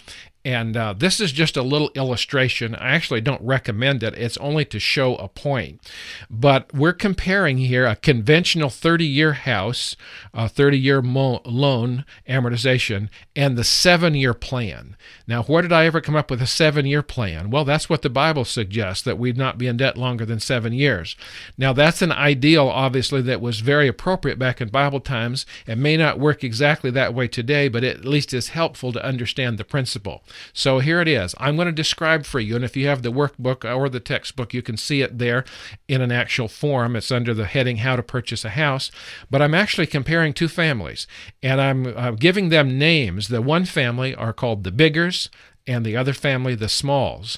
And 0.43 0.75
uh, 0.75 0.93
this 0.97 1.19
is 1.19 1.31
just 1.31 1.55
a 1.55 1.61
little 1.61 1.91
illustration. 1.93 2.73
I 2.75 2.95
actually 2.95 3.21
don't 3.21 3.41
recommend 3.41 4.01
it, 4.01 4.15
it's 4.15 4.37
only 4.37 4.65
to 4.65 4.79
show 4.79 5.15
a 5.17 5.27
point. 5.27 5.81
But 6.29 6.73
we're 6.73 6.93
comparing 6.93 7.59
here 7.59 7.85
a 7.85 7.95
conventional 7.95 8.69
30 8.69 9.05
year 9.05 9.33
house, 9.33 9.95
a 10.33 10.49
30 10.49 10.79
year 10.79 11.01
mo- 11.01 11.41
loan 11.45 12.05
amortization, 12.27 13.09
and 13.35 13.57
the 13.57 13.63
seven 13.63 14.15
year 14.15 14.33
plan. 14.33 14.95
Now, 15.27 15.43
where 15.43 15.61
did 15.61 15.71
I 15.71 15.85
ever 15.85 16.01
come 16.01 16.15
up 16.15 16.31
with 16.31 16.41
a 16.41 16.47
seven 16.47 16.85
year 16.85 17.03
plan? 17.03 17.51
Well, 17.51 17.65
that's 17.65 17.89
what 17.89 18.01
the 18.01 18.09
Bible 18.09 18.45
suggests 18.45 19.03
that 19.03 19.19
we'd 19.19 19.37
not 19.37 19.57
be 19.57 19.67
in 19.67 19.77
debt 19.77 19.97
longer 19.97 20.25
than 20.25 20.39
seven 20.39 20.73
years. 20.73 21.15
Now, 21.57 21.71
that's 21.71 22.01
an 22.01 22.11
ideal, 22.11 22.67
obviously, 22.67 23.21
that 23.21 23.41
was 23.41 23.59
very 23.59 23.87
appropriate 23.87 24.39
back 24.39 24.59
in 24.59 24.69
Bible 24.69 24.99
times. 24.99 25.45
It 25.67 25.77
may 25.77 25.97
not 25.97 26.19
work 26.19 26.43
exactly 26.43 26.89
that 26.91 27.13
way 27.13 27.27
today, 27.27 27.67
but 27.67 27.83
it 27.83 27.97
at 27.97 28.05
least 28.05 28.33
is 28.33 28.49
helpful 28.49 28.91
to 28.93 29.05
understand 29.05 29.57
the 29.57 29.63
principle. 29.63 30.23
So 30.53 30.79
here 30.79 31.01
it 31.01 31.07
is. 31.07 31.35
I'm 31.37 31.55
going 31.55 31.67
to 31.67 31.71
describe 31.71 32.25
for 32.25 32.39
you, 32.39 32.55
and 32.55 32.65
if 32.65 32.75
you 32.77 32.87
have 32.87 33.01
the 33.01 33.11
workbook 33.11 33.63
or 33.63 33.89
the 33.89 33.99
textbook, 33.99 34.53
you 34.53 34.61
can 34.61 34.77
see 34.77 35.01
it 35.01 35.17
there 35.17 35.45
in 35.87 36.01
an 36.01 36.11
actual 36.11 36.47
form. 36.47 36.95
It's 36.95 37.11
under 37.11 37.33
the 37.33 37.45
heading 37.45 37.77
How 37.77 37.95
to 37.95 38.03
Purchase 38.03 38.45
a 38.45 38.49
House. 38.49 38.91
But 39.29 39.41
I'm 39.41 39.53
actually 39.53 39.87
comparing 39.87 40.33
two 40.33 40.47
families, 40.47 41.07
and 41.41 41.61
I'm 41.61 41.87
uh, 41.87 42.11
giving 42.11 42.49
them 42.49 42.77
names. 42.77 43.27
The 43.27 43.41
one 43.41 43.65
family 43.65 44.15
are 44.15 44.33
called 44.33 44.63
the 44.63 44.71
Biggers, 44.71 45.29
and 45.67 45.85
the 45.85 45.95
other 45.95 46.13
family, 46.13 46.55
the 46.55 46.69
Smalls 46.69 47.37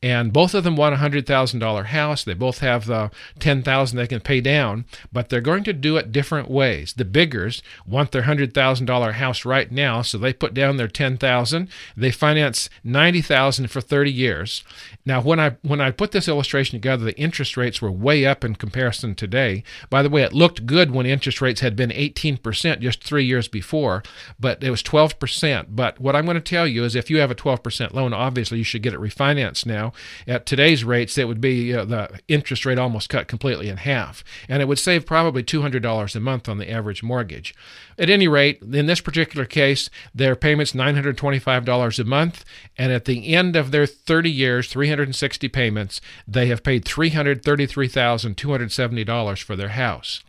and 0.00 0.32
both 0.32 0.54
of 0.54 0.62
them 0.62 0.76
want 0.76 0.94
a 0.94 0.98
hundred 0.98 1.26
thousand 1.26 1.58
dollar 1.58 1.84
house. 1.84 2.22
They 2.22 2.34
both 2.34 2.58
have 2.58 2.86
the 2.86 3.10
ten 3.40 3.62
thousand 3.62 3.96
they 3.96 4.06
can 4.06 4.20
pay 4.20 4.40
down, 4.40 4.84
but 5.12 5.28
they're 5.28 5.40
going 5.40 5.64
to 5.64 5.72
do 5.72 5.96
it 5.96 6.12
different 6.12 6.48
ways. 6.48 6.92
The 6.92 7.04
biggers 7.04 7.62
want 7.84 8.12
their 8.12 8.22
hundred 8.22 8.54
thousand 8.54 8.86
dollar 8.86 9.12
house 9.12 9.44
right 9.44 9.70
now, 9.72 10.02
so 10.02 10.16
they 10.16 10.32
put 10.32 10.54
down 10.54 10.76
their 10.76 10.88
ten 10.88 11.16
thousand. 11.16 11.68
They 11.96 12.12
finance 12.12 12.70
ninety 12.84 13.20
thousand 13.20 13.68
for 13.72 13.80
thirty 13.80 14.12
years. 14.12 14.62
Now, 15.04 15.20
when 15.20 15.40
I 15.40 15.56
when 15.62 15.80
I 15.80 15.90
put 15.90 16.12
this 16.12 16.28
illustration 16.28 16.78
together, 16.78 17.04
the 17.04 17.18
interest 17.18 17.56
rates 17.56 17.82
were 17.82 17.90
way 17.90 18.24
up 18.24 18.44
in 18.44 18.54
comparison 18.54 19.16
today. 19.16 19.64
By 19.90 20.04
the 20.04 20.10
way, 20.10 20.22
it 20.22 20.32
looked 20.32 20.64
good 20.64 20.92
when 20.92 21.06
interest 21.06 21.40
rates 21.40 21.60
had 21.60 21.74
been 21.74 21.90
eighteen 21.90 22.36
percent 22.36 22.82
just 22.82 23.02
three 23.02 23.24
years 23.24 23.48
before, 23.48 24.04
but 24.38 24.62
it 24.62 24.70
was 24.70 24.82
twelve 24.82 25.18
percent. 25.18 25.74
But 25.74 25.98
what 25.98 26.14
I'm 26.14 26.24
going 26.24 26.36
to 26.36 26.40
tell 26.40 26.68
you 26.68 26.84
is, 26.84 26.94
if 26.94 27.10
you 27.10 27.18
have 27.18 27.32
a 27.32 27.34
twelve 27.34 27.64
percent 27.64 27.96
loan, 27.96 28.12
obviously 28.12 28.58
you 28.58 28.64
should 28.64 28.82
get 28.82 28.94
it 28.94 29.00
refinanced 29.00 29.66
now 29.66 29.87
at 30.26 30.46
today's 30.46 30.82
rates, 30.84 31.18
it 31.18 31.28
would 31.28 31.40
be 31.40 31.72
the 31.72 32.20
interest 32.28 32.66
rate 32.66 32.78
almost 32.78 33.08
cut 33.08 33.28
completely 33.28 33.68
in 33.68 33.78
half, 33.78 34.22
and 34.48 34.62
it 34.62 34.68
would 34.68 34.78
save 34.78 35.06
probably 35.06 35.42
$200 35.42 36.16
a 36.16 36.20
month 36.20 36.48
on 36.48 36.58
the 36.58 36.70
average 36.70 37.02
mortgage. 37.02 37.54
At 37.98 38.10
any 38.10 38.28
rate, 38.28 38.62
in 38.62 38.86
this 38.86 39.00
particular 39.00 39.44
case, 39.44 39.90
their 40.14 40.36
payment's 40.36 40.72
$925 40.72 41.98
a 41.98 42.04
month, 42.04 42.44
and 42.76 42.92
at 42.92 43.06
the 43.06 43.34
end 43.34 43.56
of 43.56 43.70
their 43.70 43.86
30 43.86 44.30
years, 44.30 44.68
360 44.68 45.48
payments, 45.48 46.02
they 46.26 46.46
have 46.46 46.62
paid 46.62 46.84
$333,270 46.84 49.42
for 49.42 49.56
their 49.56 49.70
house. 49.70 50.22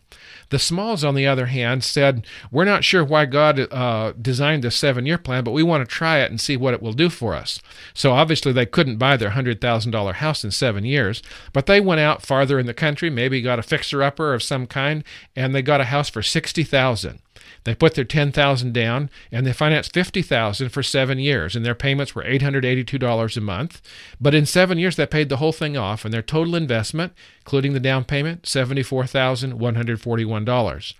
The 0.50 0.60
Smalls, 0.60 1.03
on 1.03 1.15
the 1.15 1.27
other 1.27 1.46
hand, 1.48 1.84
said, 1.84 2.25
We're 2.51 2.65
not 2.65 2.84
sure 2.84 3.03
why 3.03 3.25
God 3.25 3.60
uh, 3.72 4.13
designed 4.20 4.63
this 4.63 4.75
seven 4.75 5.06
year 5.06 5.18
plan, 5.18 5.44
but 5.44 5.51
we 5.51 5.63
want 5.63 5.88
to 5.88 5.96
try 5.96 6.20
it 6.20 6.32
and 6.32 6.41
see 6.41 6.58
what 6.58 6.74
it 6.74 6.82
will 6.82 6.94
do 6.94 7.10
for 7.10 7.36
us. 7.36 7.62
So 7.94 8.12
obviously, 8.12 8.51
they 8.51 8.65
couldn't 8.65 8.98
buy 8.98 9.15
their 9.18 9.32
$100,000 9.32 10.13
house 10.15 10.44
in 10.44 10.51
seven 10.51 10.86
years, 10.86 11.22
but 11.53 11.68
they 11.68 11.79
went 11.79 12.01
out 12.01 12.25
farther 12.25 12.58
in 12.60 12.65
the 12.65 12.74
country, 12.74 13.10
maybe 13.10 13.41
got 13.41 13.60
a 13.60 13.63
fixer 13.63 14.01
upper 14.01 14.34
of 14.34 14.44
some 14.44 14.65
kind, 14.65 15.03
and 15.36 15.53
they 15.53 15.62
got 15.62 15.82
a 15.82 15.86
house 15.86 16.10
for 16.10 16.24
60000 16.24 17.20
they 17.63 17.74
put 17.75 17.96
their 17.96 18.05
10000 18.05 18.74
down 18.74 19.10
and 19.31 19.46
they 19.46 19.53
financed 19.53 19.93
50000 19.93 20.69
for 20.69 20.84
seven 20.84 21.19
years, 21.19 21.55
and 21.55 21.65
their 21.65 21.75
payments 21.75 22.15
were 22.15 22.24
$882 22.24 23.38
a 23.38 23.41
month. 23.41 23.81
But 24.19 24.36
in 24.36 24.46
seven 24.46 24.77
years, 24.77 24.96
they 24.96 25.05
paid 25.05 25.27
the 25.29 25.38
whole 25.38 25.51
thing 25.51 25.77
off, 25.77 26.05
and 26.05 26.13
their 26.13 26.22
total 26.22 26.55
investment, 26.55 27.13
including 27.41 27.74
the 27.74 27.79
down 27.79 28.05
payment, 28.05 28.43
$74,141. 28.43 30.93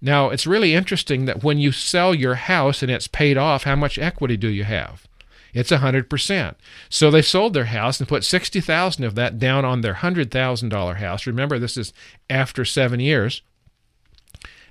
Now, 0.00 0.30
it's 0.30 0.46
really 0.46 0.74
interesting 0.74 1.24
that 1.24 1.42
when 1.42 1.58
you 1.58 1.72
sell 1.72 2.14
your 2.14 2.34
house 2.34 2.82
and 2.82 2.90
it's 2.90 3.08
paid 3.08 3.38
off, 3.38 3.64
how 3.64 3.76
much 3.76 3.98
equity 3.98 4.36
do 4.36 4.48
you 4.48 4.64
have? 4.64 5.08
It's 5.54 5.70
100%. 5.70 6.54
So 6.90 7.10
they 7.10 7.22
sold 7.22 7.54
their 7.54 7.64
house 7.64 7.98
and 7.98 8.06
put 8.06 8.24
60,000 8.24 9.04
of 9.04 9.14
that 9.14 9.38
down 9.38 9.64
on 9.64 9.80
their 9.80 9.94
$100,000 9.94 10.96
house. 10.96 11.26
Remember 11.26 11.58
this 11.58 11.78
is 11.78 11.94
after 12.28 12.62
7 12.64 13.00
years 13.00 13.40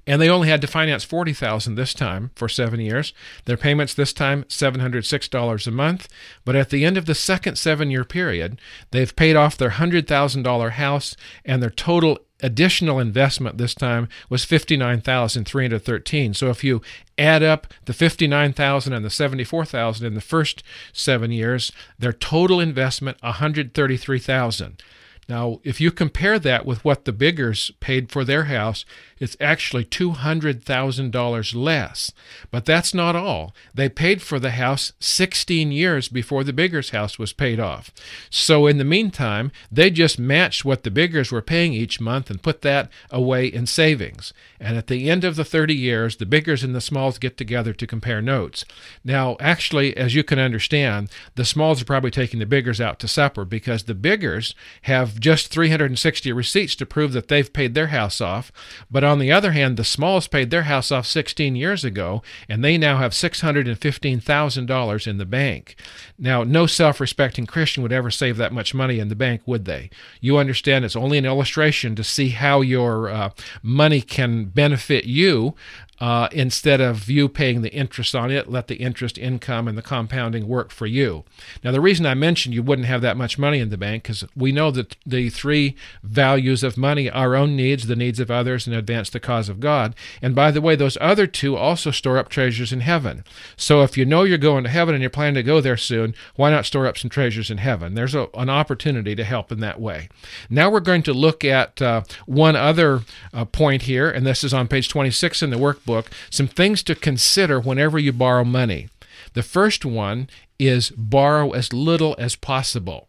and 0.08 0.22
they 0.22 0.30
only 0.30 0.50
had 0.50 0.62
to 0.62 0.68
finance 0.68 1.04
40,000 1.04 1.76
this 1.76 1.94
time 1.94 2.32
for 2.36 2.48
7 2.48 2.80
years. 2.80 3.14
Their 3.46 3.58
payments 3.58 3.94
this 3.94 4.14
time 4.14 4.44
$706 4.44 5.68
a 5.68 5.72
month, 5.72 6.08
but 6.44 6.56
at 6.56 6.70
the 6.70 6.86
end 6.86 6.98
of 6.98 7.06
the 7.06 7.16
second 7.16 7.56
7-year 7.56 8.06
period, 8.06 8.60
they've 8.92 9.16
paid 9.16 9.36
off 9.36 9.58
their 9.58 9.72
$100,000 9.72 10.72
house 10.72 11.16
and 11.44 11.62
their 11.64 11.70
total 11.70 12.20
additional 12.42 13.00
investment 13.00 13.58
this 13.58 13.74
time 13.74 14.10
was 14.30 14.44
59,313. 14.44 16.34
So 16.34 16.50
if 16.50 16.66
you 16.66 16.82
add 17.18 17.42
up 17.42 17.68
the 17.86 17.94
59,000 17.94 18.92
and 18.94 19.06
the 19.06 19.10
74,000 19.10 20.06
in 20.06 20.14
the 20.16 20.22
first 20.22 20.62
7 20.92 21.32
years, 21.32 21.72
their 21.98 22.14
total 22.14 22.60
investment 22.60 23.18
133,000. 23.22 24.84
Now, 25.28 25.60
if 25.64 25.82
you 25.82 25.92
compare 25.92 26.38
that 26.40 26.66
with 26.66 26.86
what 26.86 27.06
the 27.06 27.12
Biggers 27.12 27.72
paid 27.80 28.12
for 28.12 28.24
their 28.24 28.46
house, 28.46 28.86
it's 29.18 29.38
actually 29.40 29.86
$200,000 29.86 31.56
less. 31.56 32.12
But 32.52 32.66
that's 32.66 32.94
not 32.94 33.16
all. 33.16 33.56
They 33.74 33.90
paid 33.90 34.22
for 34.22 34.40
the 34.40 34.52
house 34.52 34.92
16 35.00 35.72
years 35.72 36.10
before 36.10 36.44
the 36.44 36.54
Biggers 36.54 36.90
house 36.90 37.18
was 37.18 37.34
paid 37.34 37.60
off. 37.60 37.92
So 38.30 38.68
in 38.68 38.78
the 38.78 38.84
meantime, 38.84 39.52
they 39.72 39.90
just 39.90 40.20
matched 40.20 40.66
what 40.66 40.84
the 40.84 40.92
Biggers 40.92 41.32
were 41.32 41.42
paying 41.42 41.74
each 41.74 42.02
month 42.02 42.30
and 42.30 42.44
put 42.44 42.62
that 42.62 42.92
away 43.10 43.48
in 43.48 43.66
savings. 43.66 44.34
And 44.60 44.78
at 44.78 44.88
the 44.88 45.10
end 45.10 45.24
of 45.24 45.38
the 45.38 45.46
30 45.46 45.74
years, 45.74 46.18
the 46.18 46.26
Biggers 46.26 46.64
and 46.64 46.76
the 46.76 46.82
Smalls 46.82 47.18
get 47.18 47.38
together 47.38 47.74
to 47.74 47.88
compare 47.88 48.22
notes. 48.22 48.66
Now, 49.04 49.38
actually, 49.40 49.96
as 49.96 50.14
you 50.14 50.24
can 50.24 50.40
understand, 50.40 51.10
the 51.36 51.46
Smalls 51.46 51.82
are 51.82 51.86
probably 51.86 52.12
taking 52.12 52.40
the 52.40 52.46
Biggers 52.46 52.82
out 52.82 53.00
to 53.00 53.08
supper 53.08 53.46
because 53.46 53.84
the 53.84 53.96
Biggers 53.96 54.54
have 54.84 55.15
just 55.20 55.48
360 55.48 56.32
receipts 56.32 56.76
to 56.76 56.86
prove 56.86 57.14
that 57.14 57.28
they've 57.28 57.52
paid 57.52 57.74
their 57.74 57.88
house 57.88 58.22
off, 58.22 58.52
but 58.90 59.04
on 59.04 59.20
the 59.20 59.32
other 59.32 59.52
hand, 59.52 59.78
the 59.78 59.84
Smalls 59.84 60.28
paid 60.28 60.50
their 60.50 60.64
house 60.64 60.92
off 60.92 61.06
16 61.06 61.56
years 61.56 61.84
ago, 61.84 62.22
and 62.50 62.64
they 62.64 62.78
now 62.78 62.98
have 62.98 63.12
$615,000 63.12 65.08
in 65.08 65.18
the 65.18 65.26
bank. 65.26 65.76
Now, 66.18 66.44
no 66.44 66.66
self 66.66 67.00
respecting 67.00 67.46
Christian 67.46 67.84
would 67.84 67.92
ever 67.92 68.12
save 68.12 68.38
that 68.38 68.54
much 68.54 68.74
money 68.74 69.00
in 69.00 69.10
the 69.10 69.16
bank, 69.16 69.42
would 69.46 69.66
they? 69.66 69.90
You 70.22 70.38
understand 70.38 70.86
it's 70.86 70.96
only 70.96 71.18
an 71.18 71.26
illustration 71.26 71.96
to 71.96 72.04
see 72.04 72.30
how 72.30 72.62
your 72.62 73.10
uh, 73.10 73.30
money 73.62 74.02
can 74.02 74.46
benefit 74.46 75.06
you 75.06 75.56
uh, 76.00 76.28
instead 76.32 76.82
of 76.82 77.10
you 77.10 77.30
paying 77.30 77.62
the 77.62 77.74
interest 77.74 78.16
on 78.16 78.32
it. 78.32 78.50
Let 78.50 78.68
the 78.68 78.76
interest 78.76 79.18
income 79.18 79.68
and 79.68 79.78
the 79.78 79.82
compounding 79.82 80.48
work 80.48 80.72
for 80.72 80.86
you. 80.86 81.24
Now, 81.64 81.72
the 81.72 81.82
reason 81.82 82.06
I 82.06 82.14
mentioned 82.14 82.54
you 82.54 82.64
wouldn't 82.64 82.88
have 82.88 83.02
that 83.02 83.18
much 83.18 83.38
money 83.38 83.60
in 83.60 83.70
the 83.70 83.78
bank 83.78 84.04
because 84.04 84.26
we 84.36 84.52
know 84.52 84.72
that 84.72 84.96
the 85.06 85.30
three 85.30 85.76
values 86.04 86.64
of 86.64 86.78
money 86.78 87.10
our 87.10 87.36
own 87.36 87.56
needs, 87.56 87.88
the 87.88 87.96
needs 87.96 88.20
of 88.20 88.30
others, 88.30 88.68
and 88.68 88.76
advance 88.76 89.10
the 89.10 89.20
cause 89.20 89.50
of 89.50 89.60
God. 89.60 89.96
And 90.22 90.36
by 90.36 90.52
the 90.52 90.62
way, 90.62 90.76
those 90.76 90.98
other 91.00 91.28
two 91.28 91.56
also 91.56 91.92
store 91.92 92.18
up 92.18 92.30
treasures 92.30 92.74
in 92.74 92.82
heaven. 92.82 93.24
So 93.56 93.82
if 93.82 93.98
you 93.98 94.06
know 94.06 94.24
you're 94.24 94.38
going 94.38 94.64
to 94.66 94.70
heaven 94.70 94.96
and 94.96 95.02
you're 95.02 95.10
planning 95.10 95.36
to 95.36 95.44
go 95.44 95.62
there 95.62 95.78
soon, 95.78 96.14
why 96.36 96.52
not 96.52 96.66
store 96.66 96.88
up 96.88 96.98
some 96.98 97.10
treasures 97.10 97.50
in 97.50 97.60
heaven? 97.60 97.94
There's 97.94 98.16
a, 98.16 98.28
an 98.34 98.50
opportunity 98.50 99.16
to 99.16 99.24
help 99.24 99.52
in 99.52 99.60
that 99.62 99.80
way. 99.80 100.10
Now 100.50 100.70
we're 100.70 100.80
going 100.80 101.04
to 101.04 101.14
look 101.14 101.46
at 101.46 101.82
uh, 101.82 102.02
one 102.26 102.56
other 102.56 103.02
uh, 103.34 103.46
point 103.46 103.84
here, 103.84 104.10
and 104.10 104.26
this 104.26 104.44
is 104.44 104.54
on 104.54 104.68
page 104.68 104.90
26 104.90 105.42
in 105.42 105.50
the 105.50 105.58
workbook 105.86 106.08
some 106.30 106.48
things 106.48 106.84
to 106.84 106.96
consider 106.96 107.60
whenever 107.60 108.00
you 108.00 108.14
borrow 108.14 108.44
money. 108.44 108.90
The 109.34 109.44
first 109.44 109.86
one 109.86 110.30
is 110.60 110.92
borrow 110.92 111.52
as 111.52 111.74
little 111.74 112.16
as 112.18 112.36
possible. 112.36 113.08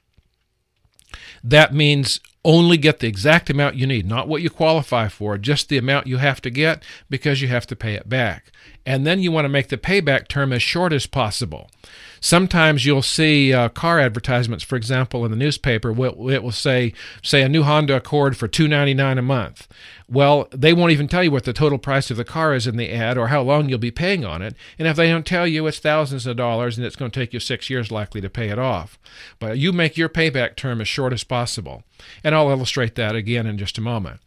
That 1.42 1.72
means 1.72 2.20
only 2.44 2.76
get 2.76 3.00
the 3.00 3.08
exact 3.08 3.50
amount 3.50 3.76
you 3.76 3.86
need, 3.86 4.06
not 4.06 4.28
what 4.28 4.42
you 4.42 4.50
qualify 4.50 5.08
for, 5.08 5.38
just 5.38 5.68
the 5.68 5.78
amount 5.78 6.06
you 6.06 6.18
have 6.18 6.40
to 6.42 6.50
get 6.50 6.82
because 7.10 7.40
you 7.42 7.48
have 7.48 7.66
to 7.68 7.76
pay 7.76 7.94
it 7.94 8.08
back. 8.08 8.52
And 8.86 9.04
then 9.04 9.20
you 9.20 9.32
want 9.32 9.44
to 9.44 9.50
make 9.50 9.68
the 9.68 9.76
payback 9.76 10.28
term 10.28 10.52
as 10.52 10.62
short 10.62 10.92
as 10.92 11.06
possible. 11.06 11.68
Sometimes 12.20 12.86
you'll 12.86 13.02
see 13.02 13.52
uh, 13.52 13.68
car 13.68 14.00
advertisements, 14.00 14.64
for 14.64 14.76
example, 14.76 15.24
in 15.24 15.30
the 15.30 15.36
newspaper. 15.36 15.90
It 15.90 16.42
will 16.42 16.52
say, 16.52 16.92
say, 17.22 17.42
a 17.42 17.48
new 17.48 17.62
Honda 17.62 17.96
Accord 17.96 18.36
for 18.36 18.48
two 18.48 18.66
ninety 18.66 18.94
nine 18.94 19.18
a 19.18 19.22
month. 19.22 19.68
Well, 20.08 20.48
they 20.50 20.72
won't 20.72 20.92
even 20.92 21.08
tell 21.08 21.22
you 21.22 21.30
what 21.30 21.44
the 21.44 21.52
total 21.52 21.78
price 21.78 22.10
of 22.10 22.16
the 22.16 22.24
car 22.24 22.54
is 22.54 22.66
in 22.66 22.76
the 22.76 22.90
ad 22.90 23.18
or 23.18 23.28
how 23.28 23.42
long 23.42 23.68
you'll 23.68 23.78
be 23.78 23.90
paying 23.90 24.24
on 24.24 24.40
it. 24.40 24.54
And 24.78 24.88
if 24.88 24.96
they 24.96 25.08
don't 25.08 25.26
tell 25.26 25.46
you, 25.46 25.66
it's 25.66 25.78
thousands 25.78 26.26
of 26.26 26.36
dollars 26.36 26.78
and 26.78 26.86
it's 26.86 26.96
going 26.96 27.10
to 27.10 27.20
take 27.20 27.32
you 27.34 27.40
six 27.40 27.68
years 27.68 27.90
likely 27.90 28.20
to 28.20 28.30
pay 28.30 28.48
it 28.48 28.58
off. 28.58 28.98
But 29.38 29.58
you 29.58 29.72
make 29.72 29.96
your 29.96 30.08
payback 30.08 30.56
term 30.56 30.80
as 30.80 30.88
short 30.88 31.12
as 31.12 31.24
possible. 31.24 31.82
And 32.22 32.34
I'll 32.34 32.50
illustrate 32.50 32.94
that 32.94 33.16
again 33.16 33.46
in 33.46 33.58
just 33.58 33.78
a 33.78 33.82
moment. 33.82 34.20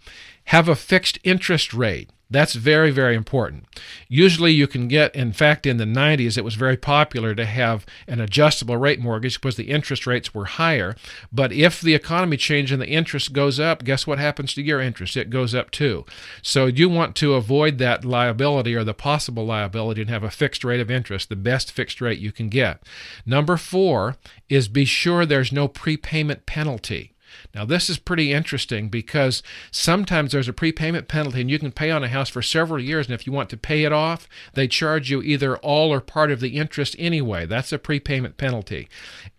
Have 0.50 0.68
a 0.68 0.76
fixed 0.76 1.20
interest 1.24 1.76
rate. 1.76 2.10
That's 2.28 2.54
very, 2.54 2.90
very 2.90 3.16
important. 3.16 3.66
Usually, 4.08 4.52
you 4.52 4.66
can 4.66 4.88
get, 4.88 5.16
in 5.16 5.32
fact, 5.32 5.68
in 5.68 5.78
the 5.78 5.86
90s, 5.86 6.40
it 6.40 6.44
was 6.44 6.56
very 6.56 6.76
popular 6.76 7.36
to 7.36 7.46
have 7.46 7.86
an 8.08 8.20
adjustable 8.20 8.76
rate 8.76 9.00
mortgage 9.00 9.40
because 9.40 9.58
the 9.58 9.70
interest 9.70 10.08
rates 10.08 10.34
were 10.34 10.46
higher. 10.46 10.96
But 11.32 11.52
if 11.52 11.80
the 11.80 11.94
economy 11.94 12.36
changes 12.36 12.72
and 12.72 12.82
the 12.82 12.90
interest 12.90 13.32
goes 13.32 13.60
up, 13.60 13.84
guess 13.84 14.08
what 14.08 14.18
happens 14.18 14.56
to 14.56 14.64
your 14.64 14.82
interest? 14.82 15.16
It 15.16 15.30
goes 15.30 15.54
up 15.54 15.70
too. 15.70 16.04
So, 16.42 16.66
you 16.66 16.90
want 16.90 17.16
to 17.18 17.36
avoid 17.36 17.78
that 17.78 18.04
liability 18.04 18.74
or 18.74 18.84
the 18.84 18.96
possible 18.96 19.46
liability 19.46 20.02
and 20.02 20.10
have 20.10 20.24
a 20.24 20.32
fixed 20.32 20.64
rate 20.64 20.82
of 20.82 20.90
interest, 20.90 21.30
the 21.30 21.36
best 21.36 21.72
fixed 21.72 22.02
rate 22.02 22.18
you 22.18 22.32
can 22.32 22.50
get. 22.50 22.82
Number 23.24 23.56
four 23.56 24.16
is 24.50 24.68
be 24.68 24.86
sure 24.86 25.28
there's 25.28 25.52
no 25.52 25.68
prepayment 25.68 26.48
penalty. 26.48 27.14
Now, 27.54 27.66
this 27.66 27.90
is 27.90 27.98
pretty 27.98 28.32
interesting 28.32 28.90
because 28.90 29.42
sometimes 29.72 30.32
there's 30.32 30.48
a 30.48 30.54
prepayment 30.54 31.08
penalty 31.08 31.42
and 31.42 31.50
you 31.50 31.60
can 31.60 31.72
pay 31.72 31.92
on 31.92 32.04
a 32.04 32.08
house 32.08 32.30
for 32.30 32.42
several 32.42 32.82
years. 32.82 33.08
And 33.08 33.16
if 33.16 33.26
you 33.26 33.34
want 33.34 33.50
to 33.50 33.58
pay 33.58 33.84
it 33.84 33.94
off, 33.94 34.28
they 34.54 34.68
charge 34.68 35.10
you 35.10 35.22
either 35.22 35.58
all 35.58 35.92
or 35.92 36.02
part 36.02 36.32
of 36.32 36.40
the 36.40 36.58
interest 36.58 36.96
anyway. 37.00 37.46
That's 37.46 37.72
a 37.72 37.80
prepayment 37.80 38.38
penalty. 38.38 38.88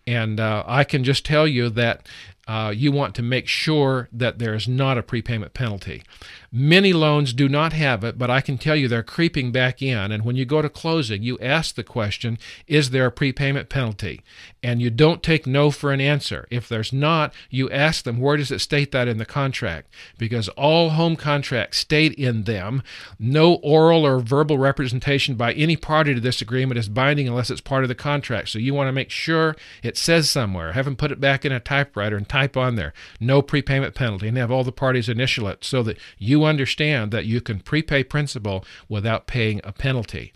And 0.07 0.39
uh, 0.39 0.63
I 0.67 0.83
can 0.83 1.03
just 1.03 1.25
tell 1.25 1.47
you 1.47 1.69
that 1.69 2.07
uh, 2.51 2.69
you 2.69 2.91
want 2.91 3.15
to 3.15 3.21
make 3.21 3.47
sure 3.47 4.09
that 4.11 4.37
there 4.37 4.53
is 4.53 4.67
not 4.67 4.97
a 4.97 5.01
prepayment 5.01 5.53
penalty. 5.53 6.03
Many 6.51 6.91
loans 6.91 7.31
do 7.31 7.47
not 7.47 7.71
have 7.71 8.03
it, 8.03 8.17
but 8.17 8.29
I 8.29 8.41
can 8.41 8.57
tell 8.57 8.75
you 8.75 8.89
they're 8.89 9.03
creeping 9.03 9.53
back 9.53 9.81
in. 9.81 10.11
And 10.11 10.25
when 10.25 10.35
you 10.35 10.43
go 10.43 10.61
to 10.61 10.67
closing, 10.67 11.23
you 11.23 11.39
ask 11.39 11.75
the 11.75 11.83
question, 11.83 12.37
is 12.67 12.89
there 12.89 13.05
a 13.05 13.11
prepayment 13.11 13.69
penalty? 13.69 14.21
And 14.61 14.81
you 14.81 14.89
don't 14.89 15.23
take 15.23 15.47
no 15.47 15.71
for 15.71 15.93
an 15.93 16.01
answer. 16.01 16.45
If 16.51 16.67
there's 16.67 16.91
not, 16.91 17.33
you 17.49 17.69
ask 17.69 18.03
them, 18.03 18.19
where 18.19 18.35
does 18.35 18.51
it 18.51 18.59
state 18.59 18.91
that 18.91 19.07
in 19.07 19.17
the 19.17 19.25
contract? 19.25 19.87
Because 20.17 20.49
all 20.49 20.89
home 20.89 21.15
contracts 21.15 21.77
state 21.77 22.13
in 22.15 22.43
them 22.43 22.83
no 23.17 23.53
oral 23.55 24.05
or 24.05 24.19
verbal 24.19 24.57
representation 24.57 25.35
by 25.35 25.53
any 25.53 25.77
party 25.77 26.13
to 26.13 26.19
this 26.19 26.41
agreement 26.41 26.77
is 26.77 26.89
binding 26.89 27.29
unless 27.29 27.49
it's 27.49 27.61
part 27.61 27.83
of 27.83 27.87
the 27.87 27.95
contract. 27.95 28.49
So 28.49 28.59
you 28.59 28.73
want 28.73 28.89
to 28.89 28.91
make 28.91 29.09
sure 29.09 29.55
it 29.83 29.95
says 29.95 30.29
somewhere. 30.29 30.73
Have 30.73 30.83
them 30.83 30.97
put 30.97 31.13
it 31.13 31.21
back 31.21 31.45
in 31.45 31.53
a 31.53 31.61
typewriter 31.61 32.17
and 32.17 32.27
type 32.27 32.40
on 32.57 32.75
there, 32.75 32.93
no 33.19 33.41
prepayment 33.41 33.95
penalty, 33.95 34.27
and 34.27 34.37
have 34.37 34.51
all 34.51 34.63
the 34.63 34.71
parties 34.71 35.09
initial 35.09 35.47
it 35.47 35.63
so 35.63 35.83
that 35.83 35.97
you 36.17 36.43
understand 36.43 37.11
that 37.11 37.25
you 37.25 37.41
can 37.41 37.59
prepay 37.59 38.03
principal 38.03 38.65
without 38.89 39.27
paying 39.27 39.61
a 39.63 39.71
penalty. 39.71 40.33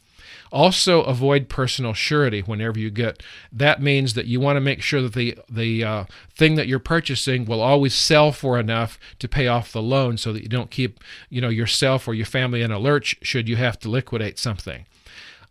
Also, 0.52 1.02
avoid 1.04 1.50
personal 1.50 1.94
surety 1.94 2.42
whenever 2.42 2.80
you 2.80 2.90
get. 2.90 3.22
That 3.52 3.82
means 3.82 4.14
that 4.14 4.26
you 4.26 4.40
want 4.40 4.58
to 4.58 4.62
make 4.62 4.82
sure 4.82 5.02
that 5.02 5.14
the 5.14 5.38
the 5.50 5.84
uh, 5.84 6.06
thing 6.34 6.56
that 6.56 6.68
you're 6.68 6.80
purchasing 6.80 7.46
will 7.46 7.62
always 7.62 7.94
sell 7.94 8.32
for 8.32 8.60
enough 8.60 8.98
to 9.20 9.28
pay 9.28 9.48
off 9.48 9.72
the 9.72 9.82
loan, 9.82 10.18
so 10.18 10.34
that 10.34 10.44
you 10.44 10.50
don't 10.50 10.72
keep 10.72 11.00
you 11.30 11.42
know 11.42 11.50
yourself 11.50 12.08
or 12.08 12.14
your 12.14 12.26
family 12.26 12.62
in 12.62 12.72
a 12.72 12.80
lurch 12.80 13.18
should 13.22 13.50
you 13.50 13.56
have 13.56 13.78
to 13.80 13.90
liquidate 13.90 14.40
something. 14.40 14.86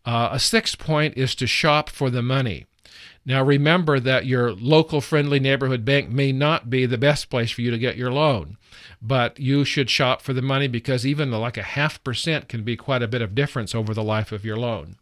Uh, 0.07 0.31
a 0.33 0.39
sixth 0.39 0.79
point 0.79 1.17
is 1.17 1.35
to 1.35 1.47
shop 1.47 1.89
for 1.89 2.11
the 2.11 2.23
money. 2.23 2.67
Now, 3.27 3.43
remember 3.43 3.99
that 4.01 4.27
your 4.27 4.53
local 4.53 5.01
friendly 5.01 5.41
neighborhood 5.41 5.85
bank 5.85 6.11
may 6.11 6.31
not 6.31 6.69
be 6.69 6.85
the 6.85 6.99
best 6.99 7.31
place 7.31 7.51
for 7.51 7.63
you 7.63 7.71
to 7.71 7.79
get 7.79 7.97
your 7.97 8.13
loan, 8.13 8.59
but 9.01 9.41
you 9.41 9.65
should 9.65 9.89
shop 9.89 10.21
for 10.21 10.35
the 10.35 10.43
money 10.43 10.69
because 10.69 11.07
even 11.07 11.31
like 11.31 11.57
a 11.57 11.63
half 11.63 12.03
percent 12.05 12.49
can 12.49 12.65
be 12.65 12.77
quite 12.77 13.03
a 13.03 13.09
bit 13.09 13.23
of 13.23 13.35
difference 13.35 13.75
over 13.75 13.95
the 13.95 14.03
life 14.03 14.31
of 14.31 14.45
your 14.45 14.59
loan. 14.59 14.97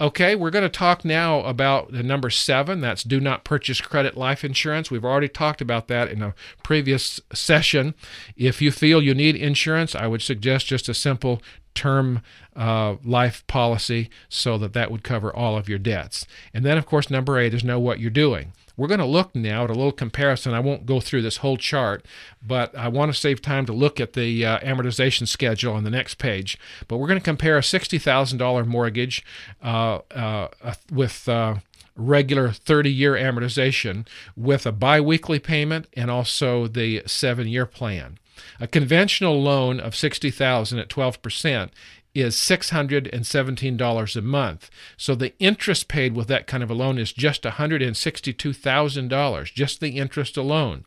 Okay, 0.00 0.34
we're 0.34 0.50
going 0.50 0.64
to 0.64 0.68
talk 0.68 1.04
now 1.04 1.40
about 1.42 1.92
the 1.92 2.02
number 2.02 2.28
seven. 2.28 2.80
That's 2.80 3.04
do 3.04 3.20
not 3.20 3.44
purchase 3.44 3.80
credit 3.80 4.16
life 4.16 4.44
insurance. 4.44 4.90
We've 4.90 5.04
already 5.04 5.28
talked 5.28 5.60
about 5.60 5.86
that 5.86 6.08
in 6.08 6.20
a 6.20 6.34
previous 6.64 7.20
session. 7.32 7.94
If 8.36 8.60
you 8.60 8.72
feel 8.72 9.00
you 9.00 9.14
need 9.14 9.36
insurance, 9.36 9.94
I 9.94 10.08
would 10.08 10.20
suggest 10.20 10.66
just 10.66 10.88
a 10.88 10.94
simple 10.94 11.40
term 11.76 12.22
uh, 12.56 12.96
life 13.04 13.46
policy 13.46 14.10
so 14.28 14.58
that 14.58 14.72
that 14.72 14.90
would 14.90 15.04
cover 15.04 15.34
all 15.34 15.56
of 15.56 15.68
your 15.68 15.78
debts. 15.78 16.26
And 16.52 16.64
then, 16.64 16.76
of 16.76 16.86
course, 16.86 17.08
number 17.08 17.38
eight 17.38 17.54
is 17.54 17.62
know 17.62 17.78
what 17.78 18.00
you're 18.00 18.10
doing. 18.10 18.52
We're 18.76 18.88
going 18.88 19.00
to 19.00 19.06
look 19.06 19.34
now 19.34 19.64
at 19.64 19.70
a 19.70 19.74
little 19.74 19.92
comparison. 19.92 20.52
I 20.52 20.60
won't 20.60 20.86
go 20.86 21.00
through 21.00 21.22
this 21.22 21.38
whole 21.38 21.56
chart, 21.56 22.04
but 22.44 22.76
I 22.76 22.88
want 22.88 23.12
to 23.12 23.18
save 23.18 23.40
time 23.40 23.66
to 23.66 23.72
look 23.72 24.00
at 24.00 24.14
the 24.14 24.44
uh, 24.44 24.58
amortization 24.60 25.28
schedule 25.28 25.74
on 25.74 25.84
the 25.84 25.90
next 25.90 26.16
page. 26.16 26.58
But 26.88 26.98
we're 26.98 27.06
going 27.06 27.20
to 27.20 27.24
compare 27.24 27.56
a 27.56 27.62
$60,000 27.62 28.66
mortgage 28.66 29.24
uh, 29.62 30.00
uh, 30.10 30.48
with 30.90 31.28
uh, 31.28 31.56
regular 31.96 32.50
30 32.50 32.90
year 32.90 33.12
amortization 33.12 34.06
with 34.36 34.66
a 34.66 34.72
biweekly 34.72 35.38
payment 35.38 35.86
and 35.94 36.10
also 36.10 36.66
the 36.66 37.02
seven 37.06 37.46
year 37.46 37.66
plan. 37.66 38.18
A 38.60 38.66
conventional 38.66 39.40
loan 39.40 39.78
of 39.78 39.94
60000 39.94 40.78
at 40.78 40.88
12% 40.88 41.70
is 42.14 42.36
$617 42.36 44.16
a 44.16 44.22
month. 44.22 44.70
So 44.96 45.14
the 45.14 45.34
interest 45.38 45.88
paid 45.88 46.14
with 46.14 46.28
that 46.28 46.46
kind 46.46 46.62
of 46.62 46.70
a 46.70 46.74
loan 46.74 46.98
is 46.98 47.12
just 47.12 47.42
$162,000, 47.42 49.52
just 49.52 49.80
the 49.80 49.98
interest 49.98 50.36
alone. 50.36 50.84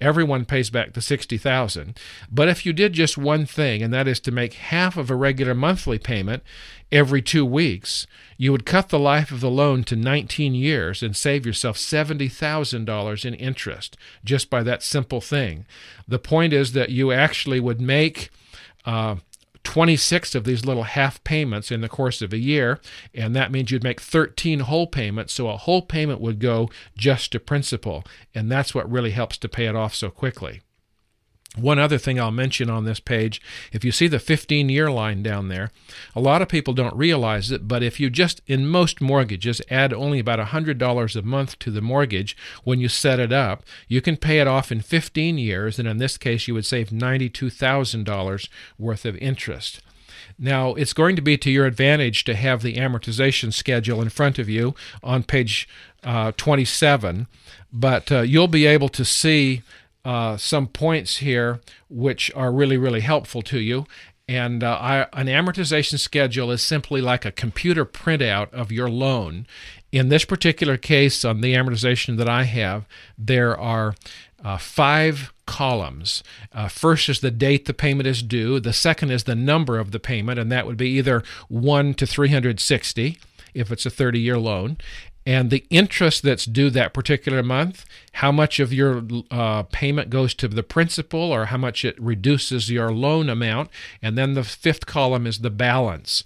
Everyone 0.00 0.46
pays 0.46 0.70
back 0.70 0.94
the 0.94 1.02
60,000. 1.02 1.98
But 2.30 2.48
if 2.48 2.64
you 2.64 2.72
did 2.72 2.94
just 2.94 3.18
one 3.18 3.44
thing 3.44 3.82
and 3.82 3.92
that 3.92 4.08
is 4.08 4.18
to 4.20 4.32
make 4.32 4.54
half 4.54 4.96
of 4.96 5.10
a 5.10 5.14
regular 5.14 5.54
monthly 5.54 5.98
payment 5.98 6.42
every 6.90 7.20
2 7.20 7.44
weeks, 7.44 8.06
you 8.38 8.50
would 8.50 8.64
cut 8.64 8.88
the 8.88 8.98
life 8.98 9.30
of 9.30 9.40
the 9.40 9.50
loan 9.50 9.84
to 9.84 9.96
19 9.96 10.54
years 10.54 11.02
and 11.02 11.14
save 11.14 11.44
yourself 11.44 11.76
$70,000 11.76 13.24
in 13.26 13.34
interest 13.34 13.98
just 14.24 14.48
by 14.48 14.62
that 14.62 14.82
simple 14.82 15.20
thing. 15.20 15.66
The 16.08 16.18
point 16.18 16.54
is 16.54 16.72
that 16.72 16.88
you 16.88 17.12
actually 17.12 17.60
would 17.60 17.82
make 17.82 18.30
uh, 18.86 19.16
26 19.70 20.34
of 20.34 20.42
these 20.42 20.64
little 20.64 20.82
half 20.82 21.22
payments 21.22 21.70
in 21.70 21.80
the 21.80 21.88
course 21.88 22.20
of 22.20 22.32
a 22.32 22.38
year, 22.38 22.80
and 23.14 23.36
that 23.36 23.52
means 23.52 23.70
you'd 23.70 23.84
make 23.84 24.00
13 24.00 24.60
whole 24.60 24.88
payments. 24.88 25.32
So 25.32 25.48
a 25.48 25.56
whole 25.56 25.82
payment 25.82 26.20
would 26.20 26.40
go 26.40 26.68
just 26.96 27.30
to 27.30 27.38
principal, 27.38 28.02
and 28.34 28.50
that's 28.50 28.74
what 28.74 28.90
really 28.90 29.12
helps 29.12 29.38
to 29.38 29.48
pay 29.48 29.66
it 29.66 29.76
off 29.76 29.94
so 29.94 30.10
quickly. 30.10 30.60
One 31.56 31.80
other 31.80 31.98
thing 31.98 32.20
I'll 32.20 32.30
mention 32.30 32.70
on 32.70 32.84
this 32.84 33.00
page 33.00 33.42
if 33.72 33.84
you 33.84 33.90
see 33.90 34.06
the 34.06 34.20
15 34.20 34.68
year 34.68 34.88
line 34.88 35.20
down 35.22 35.48
there, 35.48 35.72
a 36.14 36.20
lot 36.20 36.42
of 36.42 36.48
people 36.48 36.74
don't 36.74 36.94
realize 36.94 37.50
it, 37.50 37.66
but 37.66 37.82
if 37.82 37.98
you 37.98 38.08
just, 38.08 38.40
in 38.46 38.68
most 38.68 39.00
mortgages, 39.00 39.60
add 39.68 39.92
only 39.92 40.20
about 40.20 40.38
$100 40.38 41.16
a 41.16 41.22
month 41.22 41.58
to 41.58 41.72
the 41.72 41.80
mortgage 41.80 42.36
when 42.62 42.78
you 42.78 42.88
set 42.88 43.18
it 43.18 43.32
up, 43.32 43.64
you 43.88 44.00
can 44.00 44.16
pay 44.16 44.38
it 44.38 44.46
off 44.46 44.70
in 44.70 44.80
15 44.80 45.38
years, 45.38 45.80
and 45.80 45.88
in 45.88 45.98
this 45.98 46.16
case, 46.16 46.46
you 46.46 46.54
would 46.54 46.66
save 46.66 46.90
$92,000 46.90 48.48
worth 48.78 49.04
of 49.04 49.16
interest. 49.16 49.80
Now, 50.38 50.74
it's 50.74 50.92
going 50.92 51.16
to 51.16 51.22
be 51.22 51.36
to 51.38 51.50
your 51.50 51.66
advantage 51.66 52.24
to 52.24 52.34
have 52.34 52.62
the 52.62 52.76
amortization 52.76 53.52
schedule 53.52 54.00
in 54.00 54.08
front 54.08 54.38
of 54.38 54.48
you 54.48 54.74
on 55.02 55.24
page 55.24 55.68
uh, 56.04 56.32
27, 56.36 57.26
but 57.72 58.10
uh, 58.10 58.20
you'll 58.20 58.48
be 58.48 58.66
able 58.66 58.88
to 58.90 59.04
see 59.04 59.62
uh, 60.04 60.36
some 60.36 60.66
points 60.66 61.18
here 61.18 61.60
which 61.88 62.30
are 62.34 62.52
really, 62.52 62.76
really 62.76 63.00
helpful 63.00 63.42
to 63.42 63.58
you. 63.58 63.86
And 64.28 64.62
uh, 64.62 64.78
I, 64.80 65.20
an 65.20 65.26
amortization 65.26 65.98
schedule 65.98 66.52
is 66.52 66.62
simply 66.62 67.00
like 67.00 67.24
a 67.24 67.32
computer 67.32 67.84
printout 67.84 68.52
of 68.52 68.70
your 68.70 68.88
loan. 68.88 69.46
In 69.90 70.08
this 70.08 70.24
particular 70.24 70.76
case, 70.76 71.24
on 71.24 71.40
the 71.40 71.54
amortization 71.54 72.16
that 72.16 72.28
I 72.28 72.44
have, 72.44 72.86
there 73.18 73.58
are 73.58 73.96
uh, 74.44 74.56
five 74.56 75.32
columns. 75.46 76.22
Uh, 76.52 76.68
first 76.68 77.08
is 77.08 77.18
the 77.20 77.32
date 77.32 77.64
the 77.64 77.74
payment 77.74 78.06
is 78.06 78.22
due. 78.22 78.60
The 78.60 78.72
second 78.72 79.10
is 79.10 79.24
the 79.24 79.34
number 79.34 79.80
of 79.80 79.90
the 79.90 79.98
payment, 79.98 80.38
and 80.38 80.50
that 80.52 80.64
would 80.64 80.76
be 80.76 80.90
either 80.90 81.24
1 81.48 81.94
to 81.94 82.06
360 82.06 83.18
if 83.52 83.72
it's 83.72 83.84
a 83.84 83.90
30 83.90 84.20
year 84.20 84.38
loan. 84.38 84.76
And 85.30 85.50
the 85.50 85.64
interest 85.70 86.24
that's 86.24 86.44
due 86.44 86.70
that 86.70 86.92
particular 86.92 87.40
month, 87.40 87.86
how 88.14 88.32
much 88.32 88.58
of 88.58 88.72
your 88.72 89.04
uh, 89.30 89.62
payment 89.62 90.10
goes 90.10 90.34
to 90.34 90.48
the 90.48 90.64
principal 90.64 91.20
or 91.20 91.44
how 91.44 91.56
much 91.56 91.84
it 91.84 91.96
reduces 92.02 92.68
your 92.68 92.90
loan 92.90 93.30
amount. 93.30 93.70
And 94.02 94.18
then 94.18 94.34
the 94.34 94.42
fifth 94.42 94.86
column 94.86 95.28
is 95.28 95.38
the 95.38 95.48
balance. 95.48 96.24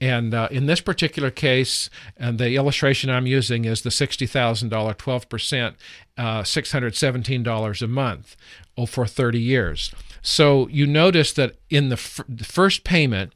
And 0.00 0.32
uh, 0.32 0.48
in 0.50 0.64
this 0.64 0.80
particular 0.80 1.30
case, 1.30 1.90
and 2.16 2.38
the 2.38 2.56
illustration 2.56 3.10
I'm 3.10 3.26
using 3.26 3.66
is 3.66 3.82
the 3.82 3.90
$60,000, 3.90 4.70
12%, 4.70 5.74
uh, 6.16 6.42
$617 6.42 7.82
a 7.82 7.86
month 7.86 8.36
oh, 8.78 8.86
for 8.86 9.06
30 9.06 9.38
years. 9.38 9.92
So 10.22 10.68
you 10.68 10.86
notice 10.86 11.34
that 11.34 11.56
in 11.68 11.90
the, 11.90 12.24
the 12.26 12.44
first 12.44 12.82
payment, 12.82 13.34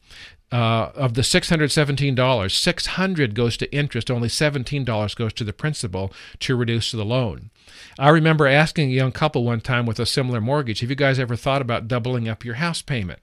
uh, 0.52 0.92
of 0.94 1.14
the 1.14 1.22
$617, 1.22 2.50
600 2.50 3.34
goes 3.34 3.56
to 3.56 3.74
interest, 3.74 4.10
only 4.10 4.28
$17 4.28 5.16
goes 5.16 5.32
to 5.32 5.44
the 5.44 5.52
principal 5.52 6.12
to 6.40 6.54
reduce 6.54 6.92
the 6.92 7.04
loan. 7.04 7.50
I 7.98 8.10
remember 8.10 8.46
asking 8.46 8.90
a 8.90 8.94
young 8.94 9.12
couple 9.12 9.44
one 9.44 9.60
time 9.60 9.86
with 9.86 9.98
a 9.98 10.06
similar 10.06 10.40
mortgage, 10.40 10.80
have 10.80 10.90
you 10.90 10.96
guys 10.96 11.18
ever 11.18 11.36
thought 11.36 11.62
about 11.62 11.88
doubling 11.88 12.28
up 12.28 12.44
your 12.44 12.54
house 12.54 12.82
payment? 12.82 13.20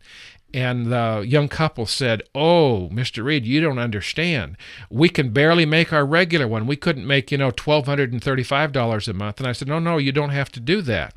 And 0.51 0.91
the 0.91 1.23
young 1.27 1.47
couple 1.47 1.85
said, 1.85 2.23
Oh, 2.33 2.89
Mr. 2.91 3.23
Reid, 3.23 3.45
you 3.45 3.61
don't 3.61 3.77
understand. 3.77 4.57
We 4.89 5.07
can 5.09 5.29
barely 5.29 5.65
make 5.65 5.93
our 5.93 6.05
regular 6.05 6.47
one. 6.47 6.65
We 6.65 6.75
couldn't 6.75 7.05
make, 7.05 7.31
you 7.31 7.37
know, 7.37 7.51
$1,235 7.51 9.07
a 9.07 9.13
month. 9.13 9.39
And 9.39 9.47
I 9.47 9.51
said, 9.51 9.67
No, 9.67 9.77
no, 9.77 9.97
you 9.97 10.11
don't 10.11 10.31
have 10.31 10.51
to 10.53 10.59
do 10.59 10.81
that 10.81 11.13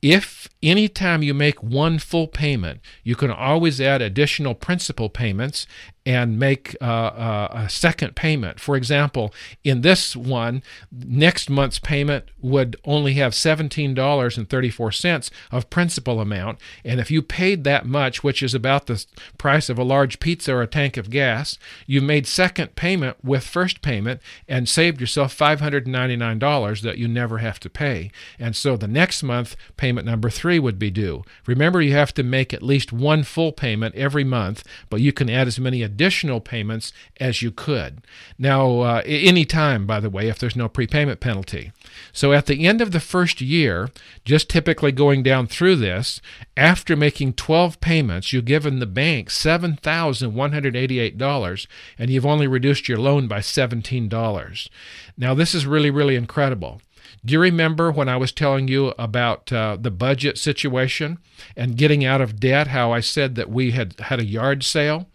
if 0.00 0.48
anytime 0.62 1.22
you 1.22 1.34
make 1.34 1.62
one 1.62 1.98
full 1.98 2.28
payment, 2.28 2.80
you 3.02 3.16
can 3.16 3.30
always 3.30 3.80
add 3.80 4.00
additional 4.00 4.54
principal 4.54 5.08
payments 5.08 5.66
and 6.08 6.38
make 6.38 6.74
uh, 6.80 6.84
uh, 6.86 7.48
a 7.52 7.68
second 7.68 8.16
payment. 8.16 8.58
For 8.58 8.76
example, 8.76 9.34
in 9.62 9.82
this 9.82 10.16
one, 10.16 10.62
next 10.90 11.50
month's 11.50 11.78
payment 11.78 12.24
would 12.40 12.76
only 12.86 13.12
have 13.14 13.34
$17.34 13.34 15.30
of 15.52 15.68
principal 15.68 16.18
amount. 16.18 16.60
And 16.82 16.98
if 16.98 17.10
you 17.10 17.20
paid 17.20 17.64
that 17.64 17.84
much, 17.84 18.24
which 18.24 18.42
is 18.42 18.54
about 18.54 18.86
the 18.86 19.04
price 19.36 19.68
of 19.68 19.78
a 19.78 19.84
large 19.84 20.18
pizza 20.18 20.54
or 20.54 20.62
a 20.62 20.66
tank 20.66 20.96
of 20.96 21.10
gas, 21.10 21.58
you 21.86 22.00
made 22.00 22.26
second 22.26 22.74
payment 22.74 23.22
with 23.22 23.44
first 23.46 23.82
payment 23.82 24.22
and 24.48 24.66
saved 24.66 25.02
yourself 25.02 25.36
$599 25.36 26.80
that 26.80 26.96
you 26.96 27.06
never 27.06 27.36
have 27.36 27.60
to 27.60 27.68
pay. 27.68 28.10
And 28.38 28.56
so 28.56 28.78
the 28.78 28.88
next 28.88 29.22
month, 29.22 29.56
payment 29.76 30.06
number 30.06 30.30
three 30.30 30.58
would 30.58 30.78
be 30.78 30.90
due. 30.90 31.22
Remember, 31.44 31.82
you 31.82 31.92
have 31.92 32.14
to 32.14 32.22
make 32.22 32.54
at 32.54 32.62
least 32.62 32.94
one 32.94 33.24
full 33.24 33.52
payment 33.52 33.94
every 33.94 34.24
month, 34.24 34.64
but 34.88 35.02
you 35.02 35.12
can 35.12 35.28
add 35.28 35.46
as 35.46 35.60
many 35.60 35.82
additional 35.98 36.40
payments 36.40 36.92
as 37.18 37.42
you 37.42 37.50
could. 37.50 38.06
Now, 38.38 38.82
uh, 38.82 39.02
any 39.04 39.44
time, 39.44 39.84
by 39.84 39.98
the 39.98 40.08
way, 40.08 40.28
if 40.28 40.38
there's 40.38 40.54
no 40.54 40.68
prepayment 40.68 41.18
penalty. 41.18 41.72
So 42.12 42.32
at 42.32 42.46
the 42.46 42.68
end 42.68 42.80
of 42.80 42.92
the 42.92 43.00
first 43.00 43.40
year, 43.40 43.90
just 44.24 44.48
typically 44.48 44.92
going 44.92 45.24
down 45.24 45.48
through 45.48 45.74
this, 45.74 46.20
after 46.56 46.94
making 46.94 47.32
12 47.32 47.80
payments, 47.80 48.32
you've 48.32 48.44
given 48.44 48.78
the 48.78 48.86
bank 48.86 49.28
$7,188 49.28 51.66
and 51.98 52.10
you've 52.10 52.24
only 52.24 52.46
reduced 52.46 52.88
your 52.88 52.98
loan 52.98 53.26
by 53.26 53.40
$17. 53.40 54.68
Now, 55.16 55.34
this 55.34 55.52
is 55.52 55.66
really, 55.66 55.90
really 55.90 56.14
incredible. 56.14 56.80
Do 57.24 57.32
you 57.32 57.40
remember 57.40 57.90
when 57.90 58.08
I 58.08 58.16
was 58.16 58.30
telling 58.30 58.68
you 58.68 58.94
about 58.98 59.52
uh, 59.52 59.76
the 59.80 59.90
budget 59.90 60.38
situation 60.38 61.18
and 61.56 61.76
getting 61.76 62.04
out 62.04 62.20
of 62.20 62.38
debt, 62.38 62.68
how 62.68 62.92
I 62.92 63.00
said 63.00 63.34
that 63.34 63.50
we 63.50 63.72
had 63.72 63.98
had 63.98 64.20
a 64.20 64.24
yard 64.24 64.62
sale? 64.62 65.08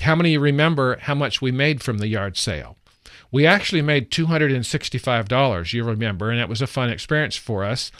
How 0.00 0.14
many 0.14 0.38
remember 0.38 0.98
how 1.00 1.14
much 1.14 1.42
we 1.42 1.50
made 1.50 1.82
from 1.82 1.98
the 1.98 2.08
yard 2.08 2.36
sale? 2.36 2.76
We 3.32 3.46
actually 3.46 3.82
made 3.82 4.10
$265, 4.10 5.72
you 5.72 5.84
remember, 5.84 6.30
and 6.30 6.40
it 6.40 6.48
was 6.48 6.60
a 6.60 6.66
fun 6.66 6.90
experience 6.90 7.36
for 7.36 7.64
us. 7.64 7.92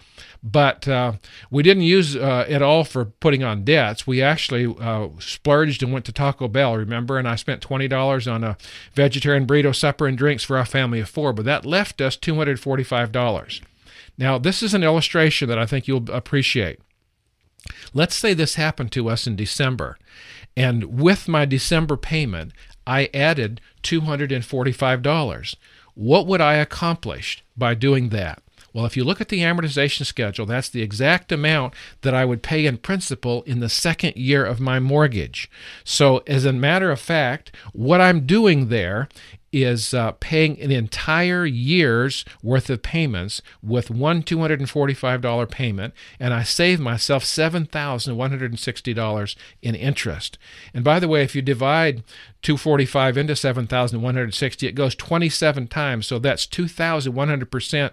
But 0.43 0.89
uh, 0.89 1.13
we 1.51 1.63
didn't 1.63 1.85
use 1.85 2.17
uh, 2.17 2.47
it 2.49 2.63
all 2.63 2.83
for 2.85 3.05
putting 3.05 3.45
on 3.45 3.65
debts. 3.65 4.07
We 4.07 4.23
actually 4.23 4.75
uh, 4.81 5.09
splurged 5.21 5.83
and 5.83 5.93
went 5.93 6.05
to 6.07 6.13
Taco 6.13 6.49
Bell, 6.49 6.77
remember? 6.77 7.19
And 7.19 7.29
I 7.29 7.37
spent 7.37 7.67
$20 7.67 8.33
on 8.33 8.43
a 8.43 8.57
vegetarian 8.95 9.47
burrito 9.47 9.75
supper 9.75 10.07
and 10.07 10.19
drinks 10.19 10.43
for 10.43 10.57
our 10.57 10.65
family 10.65 10.99
of 11.01 11.09
four, 11.09 11.33
but 11.33 11.45
that 11.45 11.67
left 11.67 12.01
us 12.01 12.17
$245. 12.17 13.61
Now, 14.19 14.39
this 14.39 14.63
is 14.63 14.75
an 14.75 14.83
illustration 14.83 15.49
that 15.49 15.59
I 15.59 15.67
think 15.67 15.87
you'll 15.87 16.11
appreciate. 16.11 16.81
Let's 17.93 18.15
say 18.15 18.35
this 18.35 18.55
happened 18.55 18.93
to 18.93 19.09
us 19.09 19.27
in 19.27 19.37
December, 19.37 19.99
and 20.57 21.01
with 21.01 21.29
my 21.29 21.45
December 21.45 21.97
payment, 21.97 22.53
I 22.87 23.09
added 23.15 23.61
$245. 23.83 25.57
What 25.95 26.27
would 26.27 26.41
I 26.41 26.55
accomplish 26.55 27.45
by 27.57 27.75
doing 27.75 28.09
that? 28.09 28.43
Well, 28.73 28.87
if 28.87 28.97
you 28.97 29.03
look 29.05 29.21
at 29.21 29.29
the 29.29 29.41
amortization 29.41 30.07
schedule, 30.07 30.47
that's 30.47 30.69
the 30.69 30.83
exact 30.83 31.33
amount 31.33 31.75
that 32.03 32.15
I 32.15 32.25
would 32.25 32.43
pay 32.43 32.67
in 32.67 32.79
principal 32.79 33.43
in 33.43 33.59
the 33.61 33.69
second 33.69 34.17
year 34.17 34.45
of 34.45 34.61
my 34.61 34.79
mortgage. 34.79 35.51
So, 35.83 36.19
as 36.27 36.45
a 36.45 36.53
matter 36.53 36.91
of 36.91 37.01
fact, 37.01 37.55
what 37.73 38.01
I'm 38.01 38.27
doing 38.27 38.69
there 38.69 39.09
is 39.53 39.93
uh, 39.93 40.13
paying 40.13 40.59
an 40.61 40.71
entire 40.71 41.45
year's 41.45 42.25
worth 42.43 42.71
of 42.71 42.83
payments 42.83 43.43
with 43.63 43.91
one 43.91 44.23
$245 44.23 45.51
payment, 45.51 45.93
and 46.19 46.33
I 46.33 46.43
save 46.43 46.81
myself 46.81 47.23
$7,160 47.25 49.37
in 49.63 49.75
interest. 49.75 50.39
And 50.73 50.83
by 50.85 51.01
the 51.01 51.09
way, 51.09 51.23
if 51.23 51.35
you 51.35 51.43
divide 51.43 52.03
245 52.43 53.19
into 53.19 53.37
7,160, 53.37 54.67
it 54.67 54.73
goes 54.73 54.95
27 54.95 55.69
times, 55.69 56.07
so 56.07 56.19
that's 56.19 56.47
2,100%. 56.47 57.91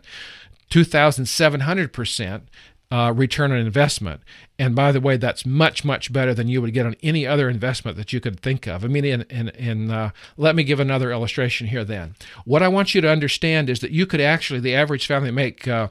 2,700% 0.69 2.41
uh, 2.89 3.13
return 3.15 3.51
on 3.51 3.57
investment. 3.57 4.21
And 4.57 4.75
by 4.75 4.91
the 4.91 5.01
way, 5.01 5.17
that's 5.17 5.45
much, 5.45 5.83
much 5.83 6.13
better 6.13 6.33
than 6.33 6.47
you 6.47 6.61
would 6.61 6.73
get 6.73 6.85
on 6.85 6.95
any 7.03 7.27
other 7.27 7.49
investment 7.49 7.97
that 7.97 8.13
you 8.13 8.19
could 8.19 8.39
think 8.39 8.65
of. 8.65 8.83
I 8.83 8.87
mean, 8.87 9.05
and, 9.05 9.23
in, 9.29 9.49
in 9.49 9.91
uh, 9.91 10.11
let 10.37 10.55
me 10.55 10.63
give 10.63 10.79
another 10.79 11.11
illustration 11.11 11.67
here 11.67 11.83
then. 11.83 12.15
What 12.45 12.63
I 12.63 12.69
want 12.69 12.95
you 12.95 13.01
to 13.01 13.09
understand 13.09 13.69
is 13.69 13.81
that 13.81 13.91
you 13.91 14.05
could 14.05 14.21
actually, 14.21 14.61
the 14.61 14.75
average 14.75 15.05
family, 15.05 15.31
make 15.31 15.67
uh, 15.67 15.89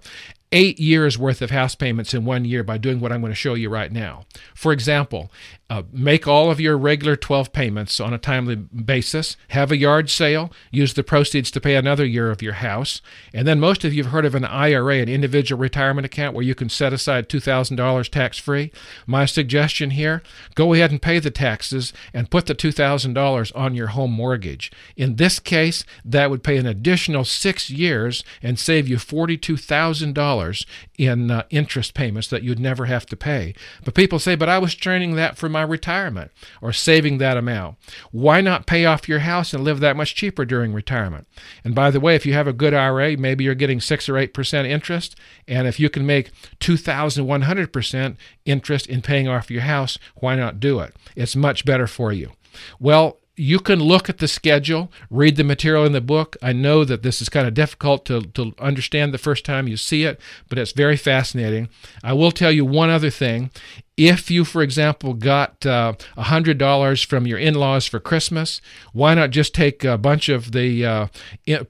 eight 0.52 0.78
years 0.78 1.18
worth 1.18 1.42
of 1.42 1.50
house 1.50 1.74
payments 1.74 2.14
in 2.14 2.24
one 2.24 2.44
year 2.44 2.62
by 2.62 2.78
doing 2.78 3.00
what 3.00 3.12
I'm 3.12 3.20
going 3.20 3.32
to 3.32 3.36
show 3.36 3.54
you 3.54 3.68
right 3.68 3.92
now. 3.92 4.24
For 4.54 4.72
example, 4.72 5.30
uh, 5.68 5.82
make 5.92 6.28
all 6.28 6.50
of 6.50 6.60
your 6.60 6.78
regular 6.78 7.16
12 7.16 7.52
payments 7.52 7.98
on 7.98 8.14
a 8.14 8.18
timely 8.18 8.54
basis, 8.54 9.36
have 9.48 9.72
a 9.72 9.76
yard 9.76 10.08
sale, 10.08 10.52
use 10.70 10.94
the 10.94 11.02
proceeds 11.02 11.50
to 11.50 11.60
pay 11.60 11.74
another 11.74 12.06
year 12.06 12.30
of 12.30 12.40
your 12.40 12.54
house, 12.54 13.02
and 13.34 13.48
then 13.48 13.58
most 13.58 13.84
of 13.84 13.92
you 13.92 14.04
have 14.04 14.12
heard 14.12 14.24
of 14.24 14.36
an 14.36 14.44
IRA, 14.44 14.98
an 14.98 15.08
individual 15.08 15.60
retirement 15.60 16.04
account, 16.04 16.34
where 16.34 16.44
you 16.44 16.54
can 16.54 16.68
set 16.68 16.92
aside 16.92 17.28
$2,000 17.28 18.08
tax 18.08 18.38
free. 18.38 18.70
My 19.06 19.24
suggestion 19.24 19.90
here 19.90 20.22
go 20.54 20.72
ahead 20.72 20.92
and 20.92 21.02
pay 21.02 21.18
the 21.18 21.30
taxes 21.32 21.92
and 22.14 22.30
put 22.30 22.46
the 22.46 22.54
$2,000 22.54 23.52
on 23.56 23.74
your 23.74 23.88
home 23.88 24.12
mortgage. 24.12 24.70
In 24.96 25.16
this 25.16 25.40
case, 25.40 25.84
that 26.04 26.30
would 26.30 26.44
pay 26.44 26.58
an 26.58 26.66
additional 26.66 27.24
six 27.24 27.70
years 27.70 28.22
and 28.40 28.56
save 28.56 28.86
you 28.86 28.98
$42,000 28.98 30.66
in 30.96 31.30
uh, 31.30 31.42
interest 31.50 31.94
payments 31.94 32.28
that 32.28 32.44
you'd 32.44 32.60
never 32.60 32.84
have 32.84 33.06
to 33.06 33.16
pay. 33.16 33.54
But 33.84 33.94
people 33.94 34.20
say, 34.20 34.36
but 34.36 34.48
I 34.48 34.58
was 34.58 34.74
training 34.74 35.16
that 35.16 35.36
for 35.36 35.48
my 35.56 35.62
retirement 35.62 36.30
or 36.60 36.70
saving 36.70 37.16
that 37.16 37.38
amount. 37.38 37.78
Why 38.12 38.42
not 38.42 38.66
pay 38.66 38.84
off 38.84 39.08
your 39.08 39.20
house 39.20 39.54
and 39.54 39.64
live 39.64 39.80
that 39.80 39.96
much 39.96 40.14
cheaper 40.14 40.44
during 40.44 40.74
retirement? 40.74 41.26
And 41.64 41.74
by 41.74 41.90
the 41.90 41.98
way, 41.98 42.14
if 42.14 42.26
you 42.26 42.34
have 42.34 42.46
a 42.46 42.52
good 42.52 42.74
IRA, 42.74 43.16
maybe 43.16 43.42
you're 43.42 43.54
getting 43.54 43.80
6 43.80 44.08
or 44.10 44.12
8% 44.12 44.66
interest. 44.68 45.16
And 45.48 45.66
if 45.66 45.80
you 45.80 45.88
can 45.88 46.04
make 46.04 46.30
2,100% 46.60 48.16
interest 48.44 48.86
in 48.86 49.00
paying 49.00 49.28
off 49.28 49.50
your 49.50 49.62
house, 49.62 49.98
why 50.16 50.36
not 50.36 50.60
do 50.60 50.80
it? 50.80 50.94
It's 51.14 51.34
much 51.34 51.64
better 51.64 51.86
for 51.86 52.12
you. 52.12 52.32
Well, 52.78 53.18
you 53.36 53.58
can 53.60 53.80
look 53.80 54.08
at 54.08 54.18
the 54.18 54.28
schedule, 54.28 54.90
read 55.10 55.36
the 55.36 55.44
material 55.44 55.84
in 55.84 55.92
the 55.92 56.00
book. 56.00 56.36
I 56.42 56.52
know 56.52 56.84
that 56.84 57.02
this 57.02 57.20
is 57.20 57.28
kind 57.28 57.46
of 57.46 57.54
difficult 57.54 58.06
to, 58.06 58.22
to 58.22 58.54
understand 58.58 59.12
the 59.12 59.18
first 59.18 59.44
time 59.44 59.68
you 59.68 59.76
see 59.76 60.04
it, 60.04 60.18
but 60.48 60.58
it's 60.58 60.72
very 60.72 60.96
fascinating. 60.96 61.68
I 62.02 62.14
will 62.14 62.32
tell 62.32 62.50
you 62.50 62.64
one 62.64 62.88
other 62.88 63.10
thing. 63.10 63.50
If 63.96 64.30
you, 64.30 64.44
for 64.44 64.62
example, 64.62 65.14
got 65.14 65.64
uh, 65.64 65.94
$100 66.18 67.06
from 67.06 67.26
your 67.26 67.38
in 67.38 67.54
laws 67.54 67.86
for 67.86 67.98
Christmas, 67.98 68.60
why 68.92 69.14
not 69.14 69.30
just 69.30 69.54
take 69.54 69.84
a 69.84 69.96
bunch 69.96 70.28
of 70.28 70.52
the 70.52 70.84
uh, 70.84 71.06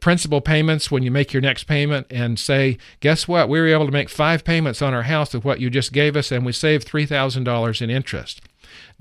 principal 0.00 0.40
payments 0.40 0.90
when 0.90 1.04
you 1.04 1.10
make 1.12 1.32
your 1.32 1.42
next 1.42 1.64
payment 1.64 2.06
and 2.10 2.38
say, 2.38 2.78
guess 2.98 3.28
what? 3.28 3.48
We 3.48 3.60
were 3.60 3.68
able 3.68 3.86
to 3.86 3.92
make 3.92 4.08
five 4.08 4.44
payments 4.44 4.82
on 4.82 4.92
our 4.92 5.04
house 5.04 5.34
of 5.34 5.44
what 5.44 5.60
you 5.60 5.70
just 5.70 5.92
gave 5.92 6.16
us, 6.16 6.32
and 6.32 6.44
we 6.44 6.52
saved 6.52 6.88
$3,000 6.88 7.82
in 7.82 7.90
interest. 7.90 8.40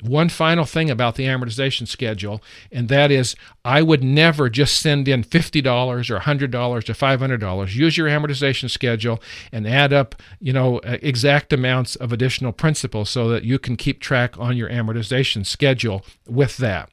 One 0.02 0.30
final 0.30 0.66
thing 0.66 0.90
about 0.90 1.16
the 1.16 1.26
amortization 1.26 1.88
schedule, 1.88 2.42
and 2.72 2.90
that 2.90 3.12
is 3.12 3.36
I 3.64 3.82
would 3.82 4.04
never 4.04 4.50
just 4.50 4.80
send 4.80 5.08
in 5.08 5.24
$50 5.24 6.10
or 6.10 6.20
$100 6.20 6.56
or 6.56 6.80
$500. 6.80 7.76
Use 7.76 7.98
your 7.98 8.08
amortization 8.08 8.70
schedule 8.70 9.22
and 9.52 9.68
add 9.68 9.94
up, 9.94 10.16
you 10.40 10.54
know, 10.54 10.80
uh, 10.80 10.98
exact 11.02 11.54
amounts 11.54 11.96
of 11.96 12.12
additional 12.12 12.52
principal 12.52 13.06
so 13.06 13.30
that 13.30 13.44
you 13.44 13.58
can 13.58 13.76
keep 13.76 14.00
track 14.00 14.38
on 14.40 14.58
your 14.58 14.70
amortization 14.70 15.46
schedule 15.46 16.06
with 16.28 16.58
that. 16.58 16.90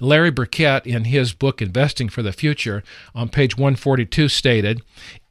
Larry 0.00 0.30
Burkett, 0.30 0.86
in 0.86 1.04
his 1.04 1.32
book 1.32 1.60
Investing 1.62 2.08
for 2.08 2.22
the 2.22 2.32
Future, 2.32 2.82
on 3.14 3.28
page 3.28 3.56
142, 3.56 4.28
stated 4.28 4.82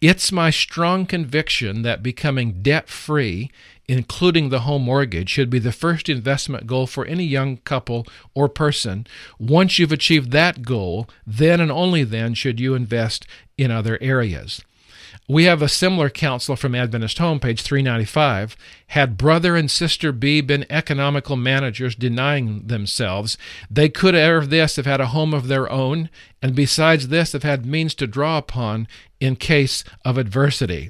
It's 0.02 0.32
my 0.32 0.49
strong 0.49 1.06
conviction 1.06 1.82
that 1.82 2.04
becoming 2.04 2.62
debt 2.62 2.89
free, 2.89 3.52
including 3.88 4.49
the 4.49 4.62
home 4.62 4.84
mortgage, 4.84 5.30
should 5.30 5.49
be 5.49 5.60
the 5.60 5.71
first 5.71 6.10
investment 6.10 6.67
goal 6.67 6.88
for 6.88 7.06
any 7.06 7.25
young 7.25 7.58
couple 7.58 8.06
or 8.34 8.47
person. 8.47 9.08
Once 9.39 9.80
you've 9.80 9.91
achieved 9.91 10.32
that 10.32 10.62
goal, 10.62 11.10
then 11.25 11.60
and 11.60 11.71
only 11.71 12.04
then 12.04 12.34
should 12.34 12.60
you 12.60 12.75
invest 12.75 13.25
in 13.58 13.71
other 13.71 13.97
areas. 14.02 14.62
We 15.29 15.43
have 15.43 15.61
a 15.61 15.69
similar 15.69 16.09
counsel 16.09 16.55
from 16.55 16.73
Adventist 16.73 17.19
Home, 17.19 17.39
page 17.39 17.61
395. 17.61 18.57
Had 18.87 19.15
brother 19.15 19.55
and 19.55 19.69
sister 19.69 20.11
B 20.11 20.41
been 20.41 20.65
economical 20.71 21.35
managers 21.35 21.93
denying 21.93 22.65
themselves, 22.65 23.37
they 23.69 23.89
could 23.89 24.15
ere 24.15 24.43
this 24.43 24.77
have 24.77 24.87
had 24.87 24.99
a 24.99 25.09
home 25.09 25.35
of 25.35 25.47
their 25.47 25.71
own, 25.71 26.09
and 26.41 26.55
besides 26.55 27.09
this, 27.09 27.33
have 27.33 27.43
had 27.43 27.63
means 27.63 27.93
to 27.95 28.07
draw 28.07 28.39
upon 28.39 28.87
in 29.19 29.35
case 29.35 29.83
of 30.03 30.17
adversity. 30.17 30.89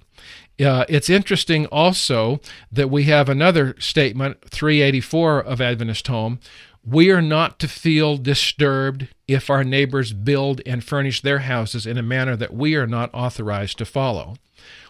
Uh, 0.58 0.86
it's 0.88 1.10
interesting 1.10 1.66
also 1.66 2.40
that 2.72 2.90
we 2.90 3.04
have 3.04 3.28
another 3.28 3.76
statement, 3.78 4.38
384 4.50 5.42
of 5.42 5.60
Adventist 5.60 6.08
Home, 6.08 6.40
we 6.86 7.12
are 7.12 7.22
not 7.22 7.60
to 7.60 7.68
feel 7.68 8.18
disturbed 8.18 9.08
if 9.28 9.50
our 9.50 9.64
neighbors 9.64 10.14
build 10.14 10.62
and 10.66 10.84
furnish 10.84 11.22
their 11.22 11.40
houses 11.40 11.86
in 11.86 11.98
a 11.98 12.04
manner 12.04 12.36
that 12.36 12.54
we 12.54 12.76
are 12.76 12.88
not 12.88 13.10
authorized 13.14 13.78
to 13.78 13.86
follow. 13.86 14.36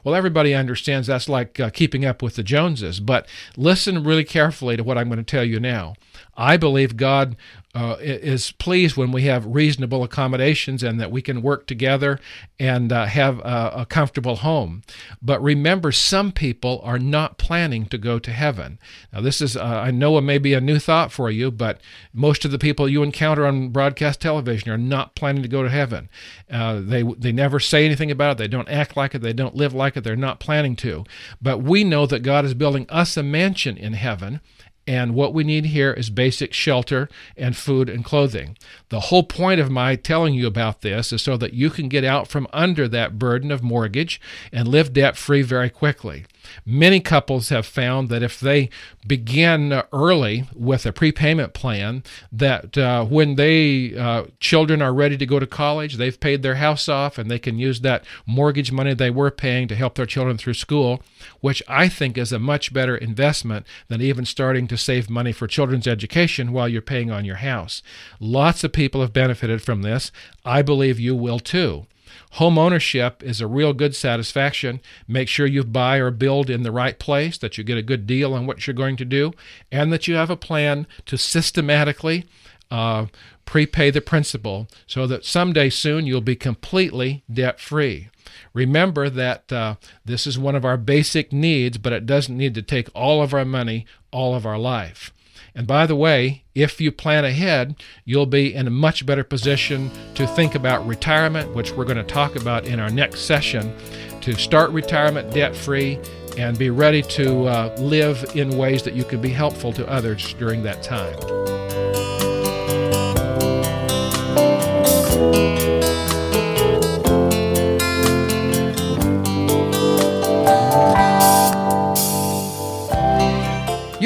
Well, 0.03 0.15
everybody 0.15 0.53
understands 0.53 1.07
that's 1.07 1.29
like 1.29 1.59
uh, 1.59 1.69
keeping 1.69 2.05
up 2.05 2.21
with 2.21 2.35
the 2.35 2.43
Joneses, 2.43 2.99
but 2.99 3.27
listen 3.57 4.03
really 4.03 4.23
carefully 4.23 4.77
to 4.77 4.83
what 4.83 4.97
I'm 4.97 5.07
going 5.07 5.17
to 5.17 5.23
tell 5.23 5.43
you 5.43 5.59
now. 5.59 5.95
I 6.37 6.55
believe 6.55 6.95
God 6.95 7.35
uh, 7.75 7.97
is 7.99 8.51
pleased 8.53 8.97
when 8.97 9.11
we 9.11 9.23
have 9.23 9.45
reasonable 9.45 10.03
accommodations 10.03 10.81
and 10.81 10.99
that 10.99 11.11
we 11.11 11.21
can 11.21 11.41
work 11.43 11.67
together 11.67 12.19
and 12.59 12.91
uh, 12.91 13.05
have 13.05 13.39
a, 13.39 13.71
a, 13.75 13.85
comfortable 13.85 14.37
home. 14.37 14.81
But 15.21 15.41
remember, 15.41 15.91
some 15.91 16.31
people 16.31 16.81
are 16.83 16.97
not 16.97 17.37
planning 17.37 17.85
to 17.87 17.97
go 17.99 18.17
to 18.17 18.31
heaven. 18.31 18.79
Now, 19.13 19.21
this 19.21 19.39
is, 19.39 19.55
uh, 19.55 19.63
I 19.63 19.91
know 19.91 20.17
it 20.17 20.21
may 20.21 20.39
be 20.39 20.55
a 20.55 20.61
new 20.61 20.79
thought 20.79 21.11
for 21.11 21.29
you, 21.29 21.51
but 21.51 21.79
most 22.11 22.43
of 22.43 22.49
the 22.49 22.57
people 22.57 22.89
you 22.89 23.03
encounter 23.03 23.45
on 23.45 23.69
broadcast 23.69 24.19
television 24.19 24.71
are 24.71 24.77
not 24.77 25.13
planning 25.13 25.43
to 25.43 25.49
go 25.49 25.61
to 25.61 25.69
heaven. 25.69 26.09
Uh, 26.49 26.81
they, 26.83 27.03
they 27.03 27.31
never 27.31 27.59
say 27.59 27.85
anything 27.85 28.09
about 28.09 28.31
it, 28.31 28.37
they 28.39 28.47
don't 28.47 28.69
act 28.69 28.97
like 28.97 29.13
it, 29.13 29.21
they 29.21 29.33
don't 29.33 29.55
live 29.69 29.75
like 29.75 29.97
it, 29.97 30.03
they're 30.03 30.15
not 30.15 30.39
planning 30.39 30.75
to. 30.77 31.03
But 31.41 31.59
we 31.59 31.83
know 31.83 32.05
that 32.07 32.23
God 32.23 32.45
is 32.45 32.53
building 32.53 32.85
us 32.89 33.15
a 33.17 33.23
mansion 33.23 33.77
in 33.77 33.93
heaven 33.93 34.41
and 34.89 35.13
what 35.13 35.35
we 35.35 35.43
need 35.43 35.65
here 35.65 35.93
is 35.93 36.09
basic 36.09 36.51
shelter 36.51 37.09
and 37.37 37.55
food 37.55 37.89
and 37.89 38.03
clothing. 38.03 38.57
The 38.89 39.01
whole 39.01 39.21
point 39.21 39.61
of 39.61 39.69
my 39.69 39.95
telling 39.95 40.33
you 40.33 40.47
about 40.47 40.81
this 40.81 41.13
is 41.13 41.21
so 41.21 41.37
that 41.37 41.53
you 41.53 41.69
can 41.69 41.89
get 41.89 42.03
out 42.03 42.27
from 42.27 42.47
under 42.51 42.87
that 42.87 43.19
burden 43.19 43.51
of 43.51 43.61
mortgage 43.61 44.19
and 44.51 44.67
live 44.67 44.91
debt 44.91 45.15
free 45.15 45.43
very 45.43 45.69
quickly. 45.69 46.25
Many 46.65 46.99
couples 46.99 47.49
have 47.49 47.65
found 47.65 48.09
that 48.09 48.23
if 48.23 48.39
they 48.39 48.69
begin 49.07 49.81
early 49.91 50.45
with 50.55 50.85
a 50.85 50.93
prepayment 50.93 51.53
plan, 51.53 52.03
that 52.31 52.77
uh, 52.77 53.05
when 53.05 53.35
they 53.35 53.95
uh, 53.95 54.25
children 54.39 54.81
are 54.81 54.93
ready 54.93 55.17
to 55.17 55.25
go 55.25 55.39
to 55.39 55.47
college, 55.47 55.95
they've 55.95 56.19
paid 56.19 56.41
their 56.43 56.55
house 56.55 56.87
off, 56.87 57.17
and 57.17 57.29
they 57.29 57.39
can 57.39 57.59
use 57.59 57.81
that 57.81 58.03
mortgage 58.25 58.71
money 58.71 58.93
they 58.93 59.09
were 59.09 59.31
paying 59.31 59.67
to 59.67 59.75
help 59.75 59.95
their 59.95 60.05
children 60.05 60.37
through 60.37 60.53
school, 60.53 61.01
which 61.41 61.61
I 61.67 61.87
think 61.89 62.17
is 62.17 62.31
a 62.31 62.39
much 62.39 62.73
better 62.73 62.97
investment 62.97 63.65
than 63.87 64.01
even 64.01 64.25
starting 64.25 64.67
to 64.67 64.77
save 64.77 65.09
money 65.09 65.31
for 65.31 65.47
children's 65.47 65.87
education 65.87 66.51
while 66.51 66.69
you're 66.69 66.81
paying 66.81 67.11
on 67.11 67.25
your 67.25 67.37
house. 67.37 67.81
Lots 68.19 68.63
of 68.63 68.73
people 68.73 69.01
have 69.01 69.13
benefited 69.13 69.61
from 69.61 69.81
this. 69.81 70.11
I 70.45 70.61
believe 70.61 70.99
you 70.99 71.15
will 71.15 71.39
too. 71.39 71.85
Home 72.31 72.57
ownership 72.57 73.23
is 73.23 73.41
a 73.41 73.47
real 73.47 73.73
good 73.73 73.95
satisfaction. 73.95 74.79
Make 75.07 75.27
sure 75.27 75.45
you 75.45 75.63
buy 75.63 75.97
or 75.97 76.11
build 76.11 76.49
in 76.49 76.63
the 76.63 76.71
right 76.71 76.97
place, 76.97 77.37
that 77.37 77.57
you 77.57 77.63
get 77.63 77.77
a 77.77 77.83
good 77.83 78.05
deal 78.05 78.33
on 78.33 78.45
what 78.45 78.65
you're 78.65 78.73
going 78.73 78.97
to 78.97 79.05
do, 79.05 79.33
and 79.71 79.91
that 79.91 80.07
you 80.07 80.15
have 80.15 80.29
a 80.29 80.37
plan 80.37 80.87
to 81.05 81.17
systematically 81.17 82.25
uh, 82.71 83.07
prepay 83.45 83.89
the 83.89 84.01
principal 84.01 84.67
so 84.85 85.07
that 85.07 85.25
someday 85.25 85.69
soon 85.69 86.05
you'll 86.05 86.21
be 86.21 86.35
completely 86.35 87.23
debt 87.31 87.59
free. 87.59 88.09
Remember 88.53 89.09
that 89.09 89.51
uh, 89.51 89.75
this 90.05 90.27
is 90.27 90.37
one 90.37 90.55
of 90.55 90.65
our 90.65 90.77
basic 90.77 91.33
needs, 91.33 91.77
but 91.77 91.93
it 91.93 92.05
doesn't 92.05 92.37
need 92.37 92.53
to 92.55 92.61
take 92.61 92.87
all 92.93 93.23
of 93.23 93.33
our 93.33 93.45
money 93.45 93.85
all 94.11 94.35
of 94.35 94.45
our 94.45 94.57
life. 94.57 95.11
And 95.59 95.67
by 95.67 95.87
the 95.87 95.95
way, 95.95 96.45
if 96.55 96.79
you 96.79 96.89
plan 96.89 97.25
ahead, 97.25 97.83
you'll 98.05 98.25
be 98.25 98.55
in 98.55 98.65
a 98.65 98.69
much 98.69 99.05
better 99.05 99.25
position 99.25 99.91
to 100.15 100.25
think 100.25 100.55
about 100.55 100.87
retirement, 100.87 101.53
which 101.53 101.73
we're 101.73 101.83
going 101.83 101.97
to 101.97 102.03
talk 102.03 102.37
about 102.37 102.65
in 102.65 102.79
our 102.79 102.89
next 102.89 103.23
session, 103.25 103.75
to 104.21 104.35
start 104.35 104.71
retirement 104.71 105.33
debt 105.33 105.53
free 105.53 105.99
and 106.37 106.57
be 106.57 106.69
ready 106.69 107.01
to 107.01 107.43
uh, 107.47 107.75
live 107.77 108.23
in 108.37 108.57
ways 108.57 108.83
that 108.83 108.93
you 108.93 109.03
can 109.03 109.19
be 109.19 109.31
helpful 109.31 109.73
to 109.73 109.85
others 109.89 110.33
during 110.35 110.63
that 110.63 110.81
time. 110.81 111.58